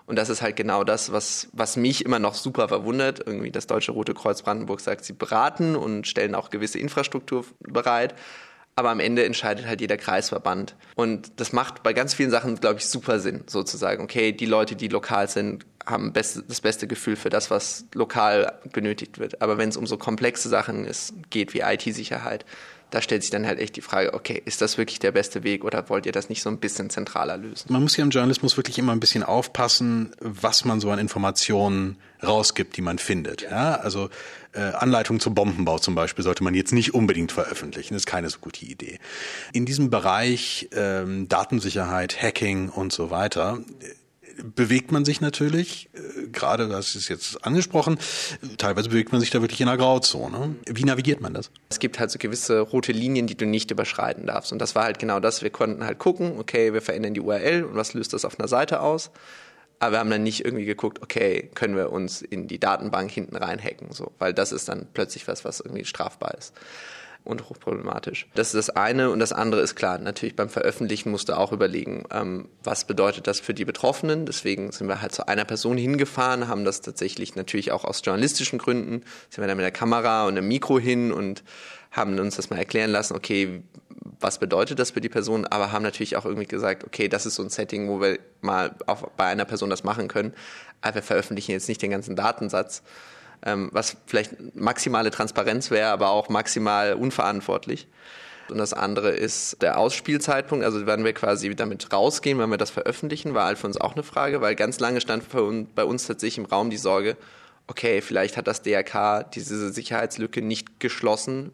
Und 0.07 0.17
das 0.17 0.29
ist 0.29 0.41
halt 0.41 0.55
genau 0.55 0.83
das, 0.83 1.11
was, 1.11 1.47
was 1.53 1.77
mich 1.77 2.05
immer 2.05 2.19
noch 2.19 2.35
super 2.35 2.67
verwundert. 2.67 3.25
Irgendwie 3.25 3.51
das 3.51 3.65
Deutsche 3.65 3.91
Rote 3.91 4.13
Kreuz 4.13 4.43
Brandenburg 4.43 4.79
sagt, 4.79 5.03
sie 5.03 5.13
beraten 5.13 5.75
und 5.75 6.07
stellen 6.07 6.35
auch 6.35 6.51
gewisse 6.51 6.77
Infrastruktur 6.77 7.45
bereit. 7.59 8.13
Aber 8.77 8.89
am 8.89 8.99
Ende 8.99 9.23
entscheidet 9.23 9.67
halt 9.67 9.79
jeder 9.79 9.95
Kreisverband. 9.95 10.75
Und 10.95 11.39
das 11.39 11.53
macht 11.53 11.81
bei 11.81 11.93
ganz 11.93 12.13
vielen 12.13 12.29
Sachen, 12.29 12.59
glaube 12.59 12.79
ich, 12.79 12.85
super 12.85 13.19
Sinn, 13.19 13.43
sozusagen. 13.47 14.03
Okay, 14.03 14.33
die 14.33 14.45
Leute, 14.45 14.75
die 14.75 14.89
lokal 14.89 15.29
sind, 15.29 15.65
haben 15.85 16.11
beste, 16.11 16.43
das 16.43 16.59
beste 16.59 16.85
Gefühl 16.85 17.15
für 17.15 17.29
das, 17.29 17.49
was 17.49 17.85
lokal 17.93 18.59
benötigt 18.73 19.17
wird. 19.17 19.41
Aber 19.41 19.57
wenn 19.57 19.69
es 19.69 19.77
um 19.77 19.87
so 19.87 19.97
komplexe 19.97 20.49
Sachen 20.49 20.85
ist, 20.85 21.13
geht 21.29 21.53
wie 21.53 21.61
IT-Sicherheit, 21.61 22.45
da 22.91 23.01
stellt 23.01 23.23
sich 23.23 23.31
dann 23.31 23.45
halt 23.45 23.59
echt 23.59 23.75
die 23.75 23.81
Frage, 23.81 24.13
okay, 24.13 24.41
ist 24.45 24.61
das 24.61 24.77
wirklich 24.77 24.99
der 24.99 25.11
beste 25.11 25.43
Weg 25.43 25.63
oder 25.63 25.89
wollt 25.89 26.05
ihr 26.05 26.11
das 26.11 26.29
nicht 26.29 26.41
so 26.41 26.49
ein 26.49 26.59
bisschen 26.59 26.89
zentraler 26.89 27.37
lösen? 27.37 27.71
Man 27.71 27.81
muss 27.81 27.97
ja 27.97 28.03
im 28.03 28.09
Journalismus 28.09 28.57
wirklich 28.57 28.77
immer 28.77 28.91
ein 28.91 28.99
bisschen 28.99 29.23
aufpassen, 29.23 30.11
was 30.19 30.65
man 30.65 30.79
so 30.79 30.91
an 30.91 30.99
Informationen 30.99 31.97
rausgibt, 32.23 32.77
die 32.77 32.81
man 32.81 32.97
findet. 32.97 33.41
Ja, 33.41 33.75
also 33.75 34.09
äh, 34.53 34.61
Anleitung 34.61 35.19
zum 35.19 35.35
Bombenbau 35.35 35.79
zum 35.79 35.95
Beispiel 35.95 36.23
sollte 36.23 36.43
man 36.43 36.53
jetzt 36.53 36.73
nicht 36.73 36.93
unbedingt 36.93 37.31
veröffentlichen. 37.31 37.93
Das 37.93 38.03
ist 38.03 38.07
keine 38.07 38.29
so 38.29 38.39
gute 38.39 38.65
Idee. 38.65 38.99
In 39.51 39.65
diesem 39.65 39.89
Bereich 39.89 40.69
ähm, 40.73 41.27
Datensicherheit, 41.27 42.21
Hacking 42.21 42.69
und 42.69 42.93
so 42.93 43.09
weiter 43.09 43.59
bewegt 44.43 44.91
man 44.91 45.05
sich 45.05 45.21
natürlich, 45.21 45.89
äh, 45.93 46.27
gerade 46.27 46.67
das 46.67 46.95
ist 46.95 47.09
jetzt 47.09 47.45
angesprochen, 47.45 47.97
teilweise 48.57 48.89
bewegt 48.89 49.11
man 49.11 49.21
sich 49.21 49.29
da 49.29 49.41
wirklich 49.41 49.61
in 49.61 49.67
einer 49.67 49.77
Grauzone. 49.77 50.55
Wie 50.67 50.83
navigiert 50.83 51.21
man 51.21 51.33
das? 51.33 51.51
Es 51.69 51.79
gibt 51.79 51.99
halt 51.99 52.11
so 52.11 52.19
gewisse 52.19 52.59
rote 52.59 52.91
Linien, 52.91 53.27
die 53.27 53.35
du 53.35 53.45
nicht 53.45 53.71
überschreiten 53.71 54.25
darfst. 54.25 54.51
Und 54.51 54.59
das 54.59 54.75
war 54.75 54.83
halt 54.83 54.99
genau 54.99 55.19
das. 55.19 55.41
Wir 55.41 55.49
konnten 55.49 55.83
halt 55.83 55.99
gucken, 55.99 56.37
okay, 56.37 56.73
wir 56.73 56.81
verändern 56.81 57.13
die 57.13 57.21
URL 57.21 57.63
und 57.63 57.75
was 57.75 57.93
löst 57.93 58.13
das 58.13 58.25
auf 58.25 58.39
einer 58.39 58.47
Seite 58.47 58.81
aus? 58.81 59.11
Aber 59.79 59.93
wir 59.93 59.99
haben 59.99 60.09
dann 60.09 60.23
nicht 60.23 60.45
irgendwie 60.45 60.65
geguckt, 60.65 61.01
okay, 61.01 61.49
können 61.53 61.75
wir 61.75 61.91
uns 61.91 62.21
in 62.21 62.47
die 62.47 62.59
Datenbank 62.59 63.11
hinten 63.11 63.35
reinhacken, 63.35 63.91
so, 63.91 64.11
weil 64.19 64.33
das 64.33 64.51
ist 64.51 64.69
dann 64.69 64.87
plötzlich 64.93 65.27
was, 65.27 65.43
was 65.43 65.59
irgendwie 65.59 65.85
strafbar 65.85 66.35
ist 66.37 66.53
und 67.25 67.49
hochproblematisch. 67.49 68.27
Das 68.35 68.53
ist 68.53 68.69
das 68.69 68.69
eine 68.75 69.09
und 69.09 69.19
das 69.19 69.33
andere 69.33 69.61
ist 69.61 69.75
klar. 69.75 69.97
Natürlich 69.97 70.35
beim 70.35 70.47
Veröffentlichen 70.47 71.11
musst 71.11 71.27
du 71.27 71.37
auch 71.37 71.51
überlegen, 71.51 72.05
ähm, 72.11 72.47
was 72.63 72.85
bedeutet 72.85 73.27
das 73.27 73.39
für 73.39 73.53
die 73.53 73.65
Betroffenen. 73.65 74.25
Deswegen 74.25 74.71
sind 74.71 74.87
wir 74.87 75.01
halt 75.01 75.11
zu 75.11 75.27
einer 75.27 75.43
Person 75.43 75.77
hingefahren, 75.77 76.47
haben 76.47 76.63
das 76.63 76.81
tatsächlich 76.81 77.35
natürlich 77.35 77.71
auch 77.71 77.83
aus 77.83 78.01
journalistischen 78.05 78.59
Gründen, 78.59 79.03
sind 79.29 79.43
wir 79.43 79.47
da 79.47 79.55
mit 79.55 79.63
der 79.63 79.71
Kamera 79.71 80.27
und 80.27 80.37
einem 80.37 80.47
Mikro 80.47 80.79
hin 80.79 81.11
und 81.11 81.43
haben 81.95 82.19
uns 82.19 82.35
das 82.35 82.49
mal 82.49 82.57
erklären 82.57 82.91
lassen, 82.91 83.15
okay, 83.15 83.63
was 84.19 84.37
bedeutet 84.37 84.79
das 84.79 84.91
für 84.91 85.01
die 85.01 85.09
Person, 85.09 85.45
aber 85.47 85.71
haben 85.71 85.83
natürlich 85.83 86.17
auch 86.17 86.25
irgendwie 86.25 86.45
gesagt, 86.45 86.83
okay, 86.83 87.07
das 87.07 87.25
ist 87.25 87.35
so 87.35 87.43
ein 87.43 87.49
Setting, 87.49 87.87
wo 87.87 88.01
wir 88.01 88.19
mal 88.41 88.75
auch 88.85 89.09
bei 89.11 89.25
einer 89.25 89.45
Person 89.45 89.69
das 89.69 89.83
machen 89.83 90.07
können, 90.07 90.33
aber 90.81 90.95
wir 90.95 91.03
veröffentlichen 91.03 91.51
jetzt 91.51 91.69
nicht 91.69 91.81
den 91.81 91.91
ganzen 91.91 92.15
Datensatz, 92.15 92.83
ähm, 93.45 93.69
was 93.71 93.95
vielleicht 94.05 94.55
maximale 94.55 95.09
Transparenz 95.09 95.71
wäre, 95.71 95.89
aber 95.89 96.09
auch 96.09 96.29
maximal 96.29 96.93
unverantwortlich. 96.93 97.87
Und 98.49 98.57
das 98.57 98.73
andere 98.73 99.11
ist 99.11 99.61
der 99.61 99.79
Ausspielzeitpunkt, 99.79 100.65
also 100.65 100.85
werden 100.85 101.05
wir 101.05 101.13
quasi 101.13 101.55
damit 101.55 101.91
rausgehen, 101.91 102.37
wenn 102.37 102.49
wir 102.49 102.57
das 102.57 102.69
veröffentlichen, 102.69 103.33
war 103.33 103.45
halt 103.45 103.57
für 103.57 103.67
uns 103.67 103.79
auch 103.79 103.93
eine 103.93 104.03
Frage, 104.03 104.41
weil 104.41 104.55
ganz 104.55 104.79
lange 104.79 105.01
stand 105.01 105.23
bei 105.73 105.83
uns 105.83 106.07
tatsächlich 106.07 106.39
im 106.39 106.45
Raum 106.45 106.69
die 106.69 106.77
Sorge, 106.77 107.15
okay, 107.67 108.01
vielleicht 108.01 108.37
hat 108.37 108.47
das 108.47 108.61
DRK 108.61 109.23
diese 109.33 109.71
Sicherheitslücke 109.71 110.41
nicht 110.41 110.79
geschlossen 110.79 111.51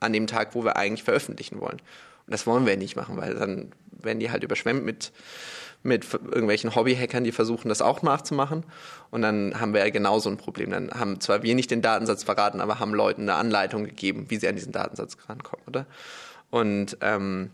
an 0.00 0.12
dem 0.12 0.26
Tag, 0.26 0.54
wo 0.54 0.64
wir 0.64 0.76
eigentlich 0.76 1.04
veröffentlichen 1.04 1.60
wollen. 1.60 1.80
Und 2.26 2.32
das 2.32 2.46
wollen 2.46 2.66
wir 2.66 2.76
nicht 2.76 2.96
machen, 2.96 3.16
weil 3.16 3.34
dann 3.34 3.72
werden 3.90 4.20
die 4.20 4.30
halt 4.30 4.42
überschwemmt 4.42 4.84
mit 4.84 5.12
mit 5.82 6.12
irgendwelchen 6.12 6.74
Hobbyhackern, 6.74 7.24
die 7.24 7.32
versuchen, 7.32 7.68
das 7.68 7.80
auch 7.80 8.02
nachzumachen. 8.02 8.64
Und 9.10 9.22
dann 9.22 9.58
haben 9.58 9.72
wir 9.72 9.80
ja 9.80 9.90
genauso 9.90 10.28
ein 10.28 10.36
Problem. 10.36 10.70
Dann 10.70 10.90
haben 10.90 11.20
zwar 11.20 11.42
wir 11.42 11.54
nicht 11.54 11.70
den 11.70 11.82
Datensatz 11.82 12.22
verraten, 12.22 12.60
aber 12.60 12.80
haben 12.80 12.94
Leuten 12.94 13.22
eine 13.22 13.34
Anleitung 13.34 13.84
gegeben, 13.84 14.26
wie 14.28 14.36
sie 14.36 14.48
an 14.48 14.56
diesen 14.56 14.72
Datensatz 14.72 15.16
rankommen, 15.28 15.64
oder? 15.66 15.86
Und 16.50 16.98
ähm, 17.00 17.50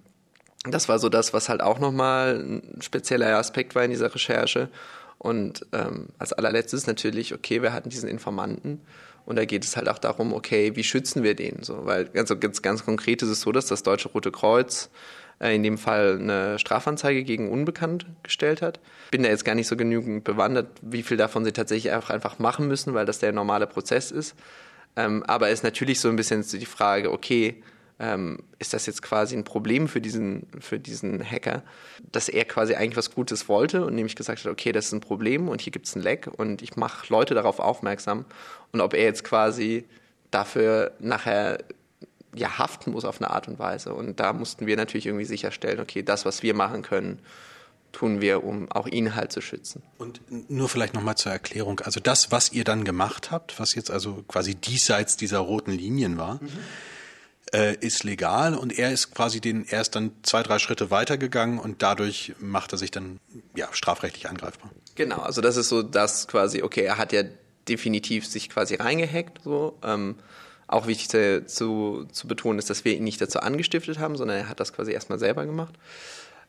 das 0.64 0.88
war 0.88 0.98
so 0.98 1.09
das, 1.09 1.32
was 1.32 1.48
halt 1.48 1.61
auch 1.61 1.78
nochmal 1.78 2.40
ein 2.40 2.82
spezieller 2.82 3.37
Aspekt 3.37 3.74
war 3.74 3.85
in 3.85 3.90
dieser 3.90 4.12
Recherche. 4.12 4.70
Und 5.18 5.64
ähm, 5.72 6.09
als 6.18 6.32
allerletztes 6.32 6.87
natürlich, 6.87 7.32
okay, 7.32 7.62
wir 7.62 7.72
hatten 7.72 7.90
diesen 7.90 8.09
Informanten 8.09 8.80
und 9.26 9.36
da 9.36 9.44
geht 9.44 9.64
es 9.64 9.76
halt 9.76 9.88
auch 9.88 9.98
darum, 9.98 10.32
okay, 10.32 10.74
wie 10.76 10.84
schützen 10.84 11.22
wir 11.22 11.34
den? 11.34 11.62
So, 11.62 11.84
weil 11.84 12.08
also 12.14 12.38
ganz, 12.38 12.62
ganz 12.62 12.84
konkret 12.84 13.22
ist 13.22 13.28
es 13.28 13.40
so, 13.42 13.52
dass 13.52 13.66
das 13.66 13.82
Deutsche 13.82 14.08
Rote 14.08 14.30
Kreuz 14.30 14.88
äh, 15.40 15.54
in 15.54 15.64
dem 15.64 15.78
Fall 15.78 16.18
eine 16.20 16.58
Strafanzeige 16.58 17.24
gegen 17.24 17.50
Unbekannt 17.50 18.06
gestellt 18.22 18.62
hat. 18.62 18.80
Bin 19.10 19.24
da 19.24 19.28
jetzt 19.28 19.44
gar 19.44 19.56
nicht 19.56 19.66
so 19.66 19.76
genügend 19.76 20.24
bewandert, 20.24 20.68
wie 20.80 21.02
viel 21.02 21.16
davon 21.16 21.44
sie 21.44 21.52
tatsächlich 21.52 21.92
einfach, 21.92 22.10
einfach 22.10 22.38
machen 22.38 22.68
müssen, 22.68 22.94
weil 22.94 23.04
das 23.04 23.18
der 23.18 23.32
normale 23.32 23.66
Prozess 23.66 24.12
ist. 24.12 24.36
Ähm, 24.94 25.24
aber 25.24 25.50
ist 25.50 25.64
natürlich 25.64 26.00
so 26.00 26.08
ein 26.08 26.16
bisschen 26.16 26.42
die 26.42 26.64
Frage, 26.64 27.12
okay, 27.12 27.62
ähm, 27.98 28.38
ist 28.59 28.74
das 28.74 28.87
jetzt 28.87 29.02
quasi 29.02 29.37
ein 29.37 29.44
Problem 29.44 29.88
für 29.88 30.00
diesen, 30.00 30.46
für 30.61 30.78
diesen 30.78 31.24
Hacker, 31.24 31.62
dass 32.12 32.28
er 32.28 32.44
quasi 32.44 32.74
eigentlich 32.74 32.96
was 32.96 33.11
Gutes 33.11 33.48
wollte 33.48 33.87
und 33.87 33.94
nämlich 33.94 34.16
gesagt 34.16 34.44
hat, 34.44 34.52
okay, 34.52 34.72
das 34.72 34.87
ist 34.87 34.92
ein 34.92 35.00
Problem 35.00 35.48
und 35.48 35.61
hier 35.61 35.72
gibt 35.72 35.87
es 35.87 35.96
ein 35.96 36.02
Leck 36.02 36.28
und 36.37 36.62
ich 36.62 36.76
mache 36.76 37.11
Leute 37.11 37.35
darauf 37.35 37.59
aufmerksam 37.59 38.26
und 38.72 38.80
ob 38.80 38.92
er 38.92 39.04
jetzt 39.04 39.24
quasi 39.24 39.85
dafür 40.30 40.92
nachher 40.98 41.59
ja, 42.35 42.59
haften 42.59 42.90
muss 42.90 43.06
auf 43.06 43.20
eine 43.20 43.30
Art 43.30 43.48
und 43.48 43.59
Weise. 43.59 43.94
Und 43.94 44.20
da 44.20 44.35
mussten 44.35 44.66
wir 44.66 44.76
natürlich 44.76 45.06
irgendwie 45.06 45.24
sicherstellen, 45.24 45.80
okay, 45.80 46.02
das, 46.02 46.26
was 46.26 46.42
wir 46.42 46.52
machen 46.54 46.82
können, 46.82 47.18
tun 47.92 48.20
wir, 48.20 48.44
um 48.44 48.70
auch 48.70 48.87
ihn 48.87 49.14
halt 49.14 49.32
zu 49.32 49.40
schützen. 49.40 49.82
Und 49.96 50.20
nur 50.50 50.68
vielleicht 50.68 50.92
nochmal 50.92 51.16
zur 51.16 51.32
Erklärung. 51.32 51.80
Also 51.80 51.98
das, 51.98 52.30
was 52.30 52.52
ihr 52.52 52.64
dann 52.64 52.85
gemacht 52.85 53.30
habt, 53.30 53.59
was 53.59 53.74
jetzt 53.74 53.90
also 53.90 54.22
quasi 54.28 54.54
diesseits 54.54 55.16
dieser 55.16 55.38
roten 55.38 55.72
Linien 55.72 56.18
war, 56.18 56.35
mhm. 56.35 56.48
Äh, 57.52 57.76
ist 57.76 58.04
legal 58.04 58.54
und 58.54 58.76
er 58.76 58.92
ist 58.92 59.14
quasi 59.14 59.40
den, 59.40 59.66
er 59.68 59.80
ist 59.80 59.94
dann 59.94 60.12
zwei, 60.22 60.42
drei 60.42 60.59
Schritte 60.59 60.90
weitergegangen 60.90 61.59
und 61.59 61.82
dadurch 61.82 62.35
macht 62.38 62.72
er 62.72 62.78
sich 62.78 62.90
dann 62.90 63.20
ja 63.54 63.68
strafrechtlich 63.72 64.28
angreifbar. 64.28 64.70
Genau, 64.94 65.18
also 65.18 65.40
das 65.40 65.56
ist 65.56 65.68
so 65.68 65.82
das 65.82 66.26
quasi, 66.28 66.62
okay, 66.62 66.82
er 66.82 66.98
hat 66.98 67.12
ja 67.12 67.22
definitiv 67.68 68.26
sich 68.26 68.48
quasi 68.48 68.76
reingehackt, 68.76 69.42
so, 69.44 69.78
ähm, 69.82 70.16
auch 70.66 70.87
wichtig 70.87 71.09
zu, 71.09 71.44
zu, 71.46 72.06
zu 72.11 72.26
betonen 72.26 72.59
ist, 72.59 72.70
dass 72.70 72.85
wir 72.85 72.94
ihn 72.94 73.04
nicht 73.04 73.20
dazu 73.20 73.40
angestiftet 73.40 73.98
haben, 73.98 74.16
sondern 74.16 74.38
er 74.38 74.48
hat 74.48 74.61
das 74.61 74.72
quasi 74.72 74.92
erstmal 74.92 75.18
selber 75.18 75.46
gemacht. 75.46 75.74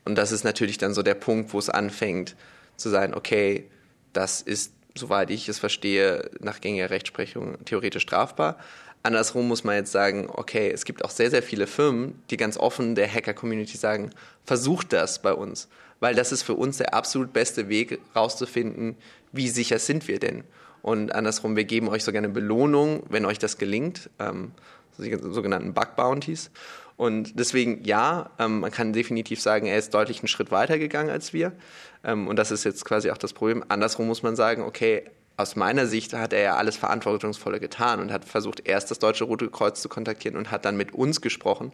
Und 0.04 0.16
das 0.16 0.32
ist 0.32 0.44
natürlich 0.44 0.78
dann 0.78 0.94
so 0.94 1.02
der 1.02 1.14
Punkt, 1.14 1.52
wo 1.52 1.58
es 1.58 1.68
anfängt 1.68 2.34
zu 2.76 2.88
sein, 2.88 3.14
okay, 3.14 3.70
das 4.12 4.40
ist, 4.40 4.72
soweit 4.96 5.30
ich 5.30 5.48
es 5.48 5.58
verstehe, 5.58 6.30
nach 6.40 6.60
gängiger 6.60 6.90
Rechtsprechung 6.90 7.64
theoretisch 7.64 8.04
strafbar. 8.04 8.58
Andersrum 9.02 9.48
muss 9.48 9.64
man 9.64 9.76
jetzt 9.76 9.92
sagen, 9.92 10.28
okay, 10.32 10.70
es 10.70 10.84
gibt 10.84 11.04
auch 11.04 11.10
sehr, 11.10 11.30
sehr 11.30 11.42
viele 11.42 11.66
Firmen, 11.66 12.22
die 12.30 12.36
ganz 12.36 12.56
offen 12.56 12.94
der 12.94 13.12
Hacker-Community 13.12 13.76
sagen, 13.76 14.10
versucht 14.44 14.92
das 14.92 15.22
bei 15.22 15.32
uns, 15.32 15.68
weil 16.00 16.14
das 16.14 16.32
ist 16.32 16.42
für 16.42 16.54
uns 16.54 16.78
der 16.78 16.94
absolut 16.94 17.32
beste 17.32 17.68
Weg, 17.68 18.00
rauszufinden, 18.14 18.96
wie 19.32 19.48
sicher 19.48 19.78
sind 19.78 20.08
wir 20.08 20.18
denn. 20.18 20.44
Und 20.82 21.14
andersrum, 21.14 21.56
wir 21.56 21.64
geben 21.64 21.88
euch 21.88 22.04
sogar 22.04 22.18
eine 22.18 22.28
Belohnung, 22.28 23.02
wenn 23.08 23.24
euch 23.24 23.38
das 23.38 23.58
gelingt, 23.58 24.10
ähm, 24.18 24.52
die 24.98 25.16
sogenannten 25.30 25.74
Bug 25.74 25.96
Bounties. 25.96 26.50
Und 26.96 27.38
deswegen, 27.38 27.84
ja, 27.84 28.30
ähm, 28.40 28.60
man 28.60 28.72
kann 28.72 28.92
definitiv 28.92 29.40
sagen, 29.40 29.66
er 29.66 29.78
ist 29.78 29.94
deutlich 29.94 30.18
einen 30.20 30.28
Schritt 30.28 30.50
weiter 30.50 30.78
gegangen 30.78 31.10
als 31.10 31.32
wir. 31.32 31.52
Ähm, 32.02 32.26
und 32.26 32.36
das 32.36 32.50
ist 32.50 32.64
jetzt 32.64 32.84
quasi 32.84 33.10
auch 33.10 33.18
das 33.18 33.32
Problem. 33.32 33.64
Andersrum 33.68 34.08
muss 34.08 34.24
man 34.24 34.34
sagen, 34.34 34.62
okay, 34.62 35.04
aus 35.38 35.54
meiner 35.54 35.86
Sicht 35.86 36.12
hat 36.14 36.32
er 36.32 36.42
ja 36.42 36.56
alles 36.56 36.76
Verantwortungsvolle 36.76 37.60
getan 37.60 38.00
und 38.00 38.12
hat 38.12 38.24
versucht, 38.24 38.66
erst 38.66 38.90
das 38.90 38.98
Deutsche 38.98 39.24
Rote 39.24 39.48
Kreuz 39.48 39.80
zu 39.80 39.88
kontaktieren 39.88 40.36
und 40.36 40.50
hat 40.50 40.64
dann 40.64 40.76
mit 40.76 40.92
uns 40.92 41.20
gesprochen 41.20 41.72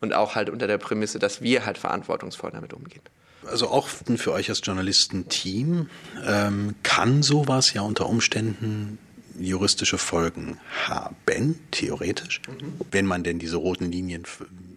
und 0.00 0.14
auch 0.14 0.34
halt 0.34 0.48
unter 0.48 0.66
der 0.66 0.78
Prämisse, 0.78 1.18
dass 1.18 1.42
wir 1.42 1.66
halt 1.66 1.76
verantwortungsvoll 1.76 2.50
damit 2.50 2.72
umgehen. 2.72 3.02
Also 3.46 3.68
auch 3.68 3.88
für 3.88 4.32
euch 4.32 4.48
als 4.48 4.62
Journalistenteam 4.64 5.90
ähm, 6.26 6.74
kann 6.82 7.22
sowas 7.22 7.74
ja 7.74 7.82
unter 7.82 8.08
Umständen 8.08 8.98
juristische 9.38 9.98
Folgen 9.98 10.58
haben, 10.86 11.60
theoretisch, 11.72 12.40
mhm. 12.48 12.72
wenn 12.90 13.04
man 13.04 13.22
denn 13.22 13.38
diese 13.38 13.56
roten 13.56 13.92
Linien 13.92 14.24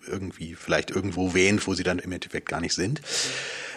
irgendwie 0.08 0.56
vielleicht 0.56 0.92
irgendwo 0.92 1.34
wähnt, 1.34 1.68
wo 1.68 1.74
sie 1.74 1.84
dann 1.84 2.00
im 2.00 2.12
Endeffekt 2.12 2.50
gar 2.50 2.62
nicht 2.62 2.74
sind. 2.74 3.02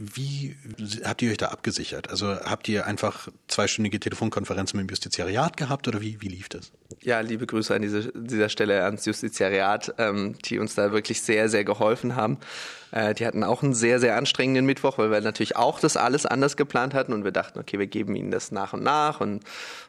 Wie 0.00 0.56
habt 1.04 1.20
ihr 1.22 1.30
euch 1.30 1.36
da 1.36 1.48
abgesichert? 1.48 2.10
Also 2.10 2.34
habt 2.34 2.68
ihr 2.68 2.86
einfach 2.86 3.28
zweistündige 3.48 4.00
Telefonkonferenzen 4.00 4.78
mit 4.78 4.88
dem 4.88 4.90
Justiziariat 4.90 5.56
gehabt 5.56 5.88
oder 5.88 6.00
wie, 6.00 6.20
wie 6.20 6.28
lief 6.28 6.48
das? 6.48 6.72
Ja, 7.02 7.20
liebe 7.20 7.46
Grüße 7.46 7.74
an 7.74 7.82
diese, 7.82 8.12
dieser 8.14 8.48
Stelle 8.48 8.84
ans 8.84 9.04
Justiziariat, 9.04 9.94
ähm, 9.98 10.36
die 10.44 10.58
uns 10.58 10.74
da 10.74 10.92
wirklich 10.92 11.22
sehr, 11.22 11.48
sehr 11.48 11.64
geholfen 11.64 12.16
haben. 12.16 12.38
Äh, 12.92 13.14
die 13.14 13.26
hatten 13.26 13.44
auch 13.44 13.62
einen 13.62 13.74
sehr, 13.74 14.00
sehr 14.00 14.16
anstrengenden 14.16 14.66
Mittwoch, 14.66 14.98
weil 14.98 15.10
wir 15.10 15.20
natürlich 15.20 15.56
auch 15.56 15.80
das 15.80 15.96
alles 15.96 16.26
anders 16.26 16.56
geplant 16.56 16.94
hatten 16.94 17.12
und 17.12 17.24
wir 17.24 17.32
dachten, 17.32 17.58
okay, 17.58 17.78
wir 17.78 17.86
geben 17.86 18.16
ihnen 18.16 18.30
das 18.30 18.52
nach 18.52 18.72
und 18.72 18.82
nach 18.82 19.20
und 19.20 19.44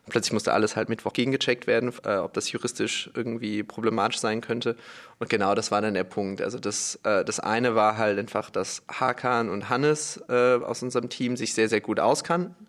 plötzlich 0.09 0.33
musste 0.33 0.53
alles 0.53 0.75
halt 0.75 0.89
Mittwoch 0.89 1.13
gegengecheckt 1.13 1.67
werden, 1.67 1.91
äh, 2.05 2.17
ob 2.17 2.33
das 2.33 2.51
juristisch 2.51 3.09
irgendwie 3.15 3.63
problematisch 3.63 4.19
sein 4.19 4.41
könnte. 4.41 4.75
Und 5.19 5.29
genau 5.29 5.55
das 5.55 5.71
war 5.71 5.81
dann 5.81 5.93
der 5.93 6.03
Punkt. 6.03 6.30
Also 6.39 6.59
das, 6.59 6.99
äh, 7.03 7.25
das 7.25 7.39
eine 7.39 7.75
war 7.75 7.97
halt 7.97 8.19
einfach, 8.19 8.49
dass 8.49 8.83
Hakan 8.87 9.49
und 9.49 9.69
Hannes 9.69 10.23
äh, 10.29 10.55
aus 10.55 10.83
unserem 10.83 11.09
Team 11.09 11.35
sich 11.35 11.53
sehr, 11.53 11.67
sehr 11.67 11.81
gut 11.81 11.99
auskannten, 11.99 12.67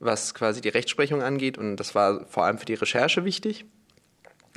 was 0.00 0.34
quasi 0.34 0.60
die 0.60 0.68
Rechtsprechung 0.68 1.22
angeht 1.22 1.56
und 1.56 1.76
das 1.76 1.94
war 1.94 2.26
vor 2.26 2.44
allem 2.44 2.58
für 2.58 2.66
die 2.66 2.74
Recherche 2.74 3.24
wichtig. 3.24 3.64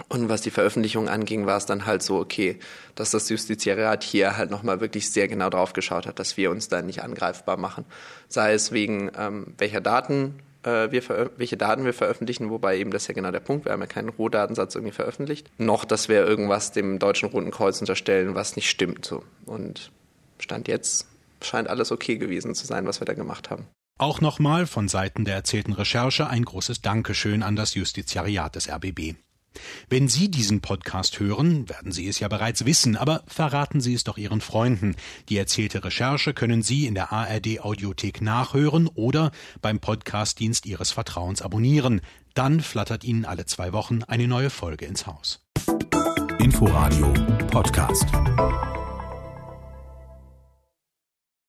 Und 0.10 0.27
was 0.27 0.41
die 0.41 0.49
Veröffentlichung 0.49 1.08
anging, 1.08 1.45
war 1.45 1.58
es 1.58 1.67
dann 1.67 1.86
halt 1.86 2.01
so, 2.01 2.17
okay, 2.17 2.58
dass 2.95 3.12
das 3.12 3.29
Justiziariat 3.29 4.03
hier 4.03 4.38
halt 4.38 4.49
nochmal 4.49 4.82
wirklich 4.82 5.12
sehr 5.12 5.27
genau 5.27 5.51
drauf 5.51 5.73
geschaut 5.73 6.08
hat, 6.08 6.17
dass 6.17 6.36
wir 6.36 6.49
uns 6.49 6.67
da 6.67 6.82
nicht 6.82 7.03
angreifbar 7.03 7.58
machen. 7.58 7.86
Sei 8.27 8.53
es 8.53 8.71
wegen 8.71 9.12
ähm, 9.15 9.53
welcher 9.60 9.82
Daten 9.82 10.41
äh, 10.63 10.91
wir 10.91 11.32
welche 11.38 11.58
Daten 11.58 11.86
wir 11.86 11.93
veröffentlichen, 11.93 12.49
wobei 12.49 12.78
eben 12.78 12.91
das 12.91 13.08
ja 13.08 13.13
genau 13.13 13.32
der 13.32 13.39
Punkt, 13.39 13.65
wir 13.65 13.71
haben 13.71 13.82
ja 13.82 13.88
keinen 13.88 14.10
Rohdatensatz 14.10 14.76
irgendwie 14.76 14.93
veröffentlicht, 14.93 15.49
noch, 15.58 15.86
dass 15.86 16.10
wir 16.10 16.26
irgendwas 16.26 16.71
dem 16.71 16.99
Deutschen 16.99 17.30
Roten 17.30 17.52
Kreuz 17.52 17.80
unterstellen, 17.80 18.36
was 18.36 18.56
nicht 18.56 18.69
stimmt. 18.69 19.06
So. 19.06 19.23
Und 19.45 19.91
Stand 20.39 20.67
jetzt 20.67 21.08
scheint 21.41 21.67
alles 21.67 21.91
okay 21.91 22.17
gewesen 22.17 22.56
zu 22.56 22.65
sein, 22.65 22.86
was 22.86 23.02
wir 23.02 23.06
da 23.06 23.13
gemacht 23.13 23.49
haben. 23.49 23.67
Auch 23.99 24.21
nochmal 24.21 24.65
von 24.65 24.88
Seiten 24.88 25.23
der 25.23 25.36
erzählten 25.36 25.73
Recherche 25.73 26.28
ein 26.28 26.43
großes 26.43 26.82
Dankeschön 26.82 27.43
an 27.43 27.56
das 27.56 27.76
Justiziariat 27.76 28.56
des 28.56 28.69
RBB. 28.69 29.15
Wenn 29.89 30.08
Sie 30.08 30.30
diesen 30.30 30.62
Podcast 30.62 31.20
hören, 31.20 31.70
werden 31.70 31.92
Sie 31.92 32.08
es 32.08 32.20
ja 32.20 32.28
bereits 32.28 32.66
wissen, 32.66 32.96
aber 32.96 33.24
verraten 33.28 33.82
Sie 33.82 33.94
es 33.94 34.04
doch 34.04 34.18
Ihren 34.18 34.42
Freunden. 34.42 34.96
Die 35.30 35.38
erzählte 35.38 35.84
Recherche 35.84 36.34
können 36.34 36.63
Sie 36.63 36.86
in 36.86 36.96
der 36.96 37.12
ARD 37.12 37.62
Audiothek 37.62 38.22
nachhören 38.22 38.88
oder 38.88 39.32
beim 39.62 39.80
Podcastdienst 39.80 40.66
Ihres 40.66 40.92
Vertrauens 40.92 41.42
abonnieren. 41.42 42.02
Dann 42.34 42.62
flattert 42.62 43.04
Ihnen 43.04 43.26
alle 43.26 43.46
zwei 43.46 43.74
Wochen 43.74 44.04
eine 44.04 44.28
neue 44.28 44.50
Folge 44.50 44.86
ins 44.86 45.06
Haus. 45.06 45.42
Inforadio 46.39 47.13
Podcast. 47.52 48.06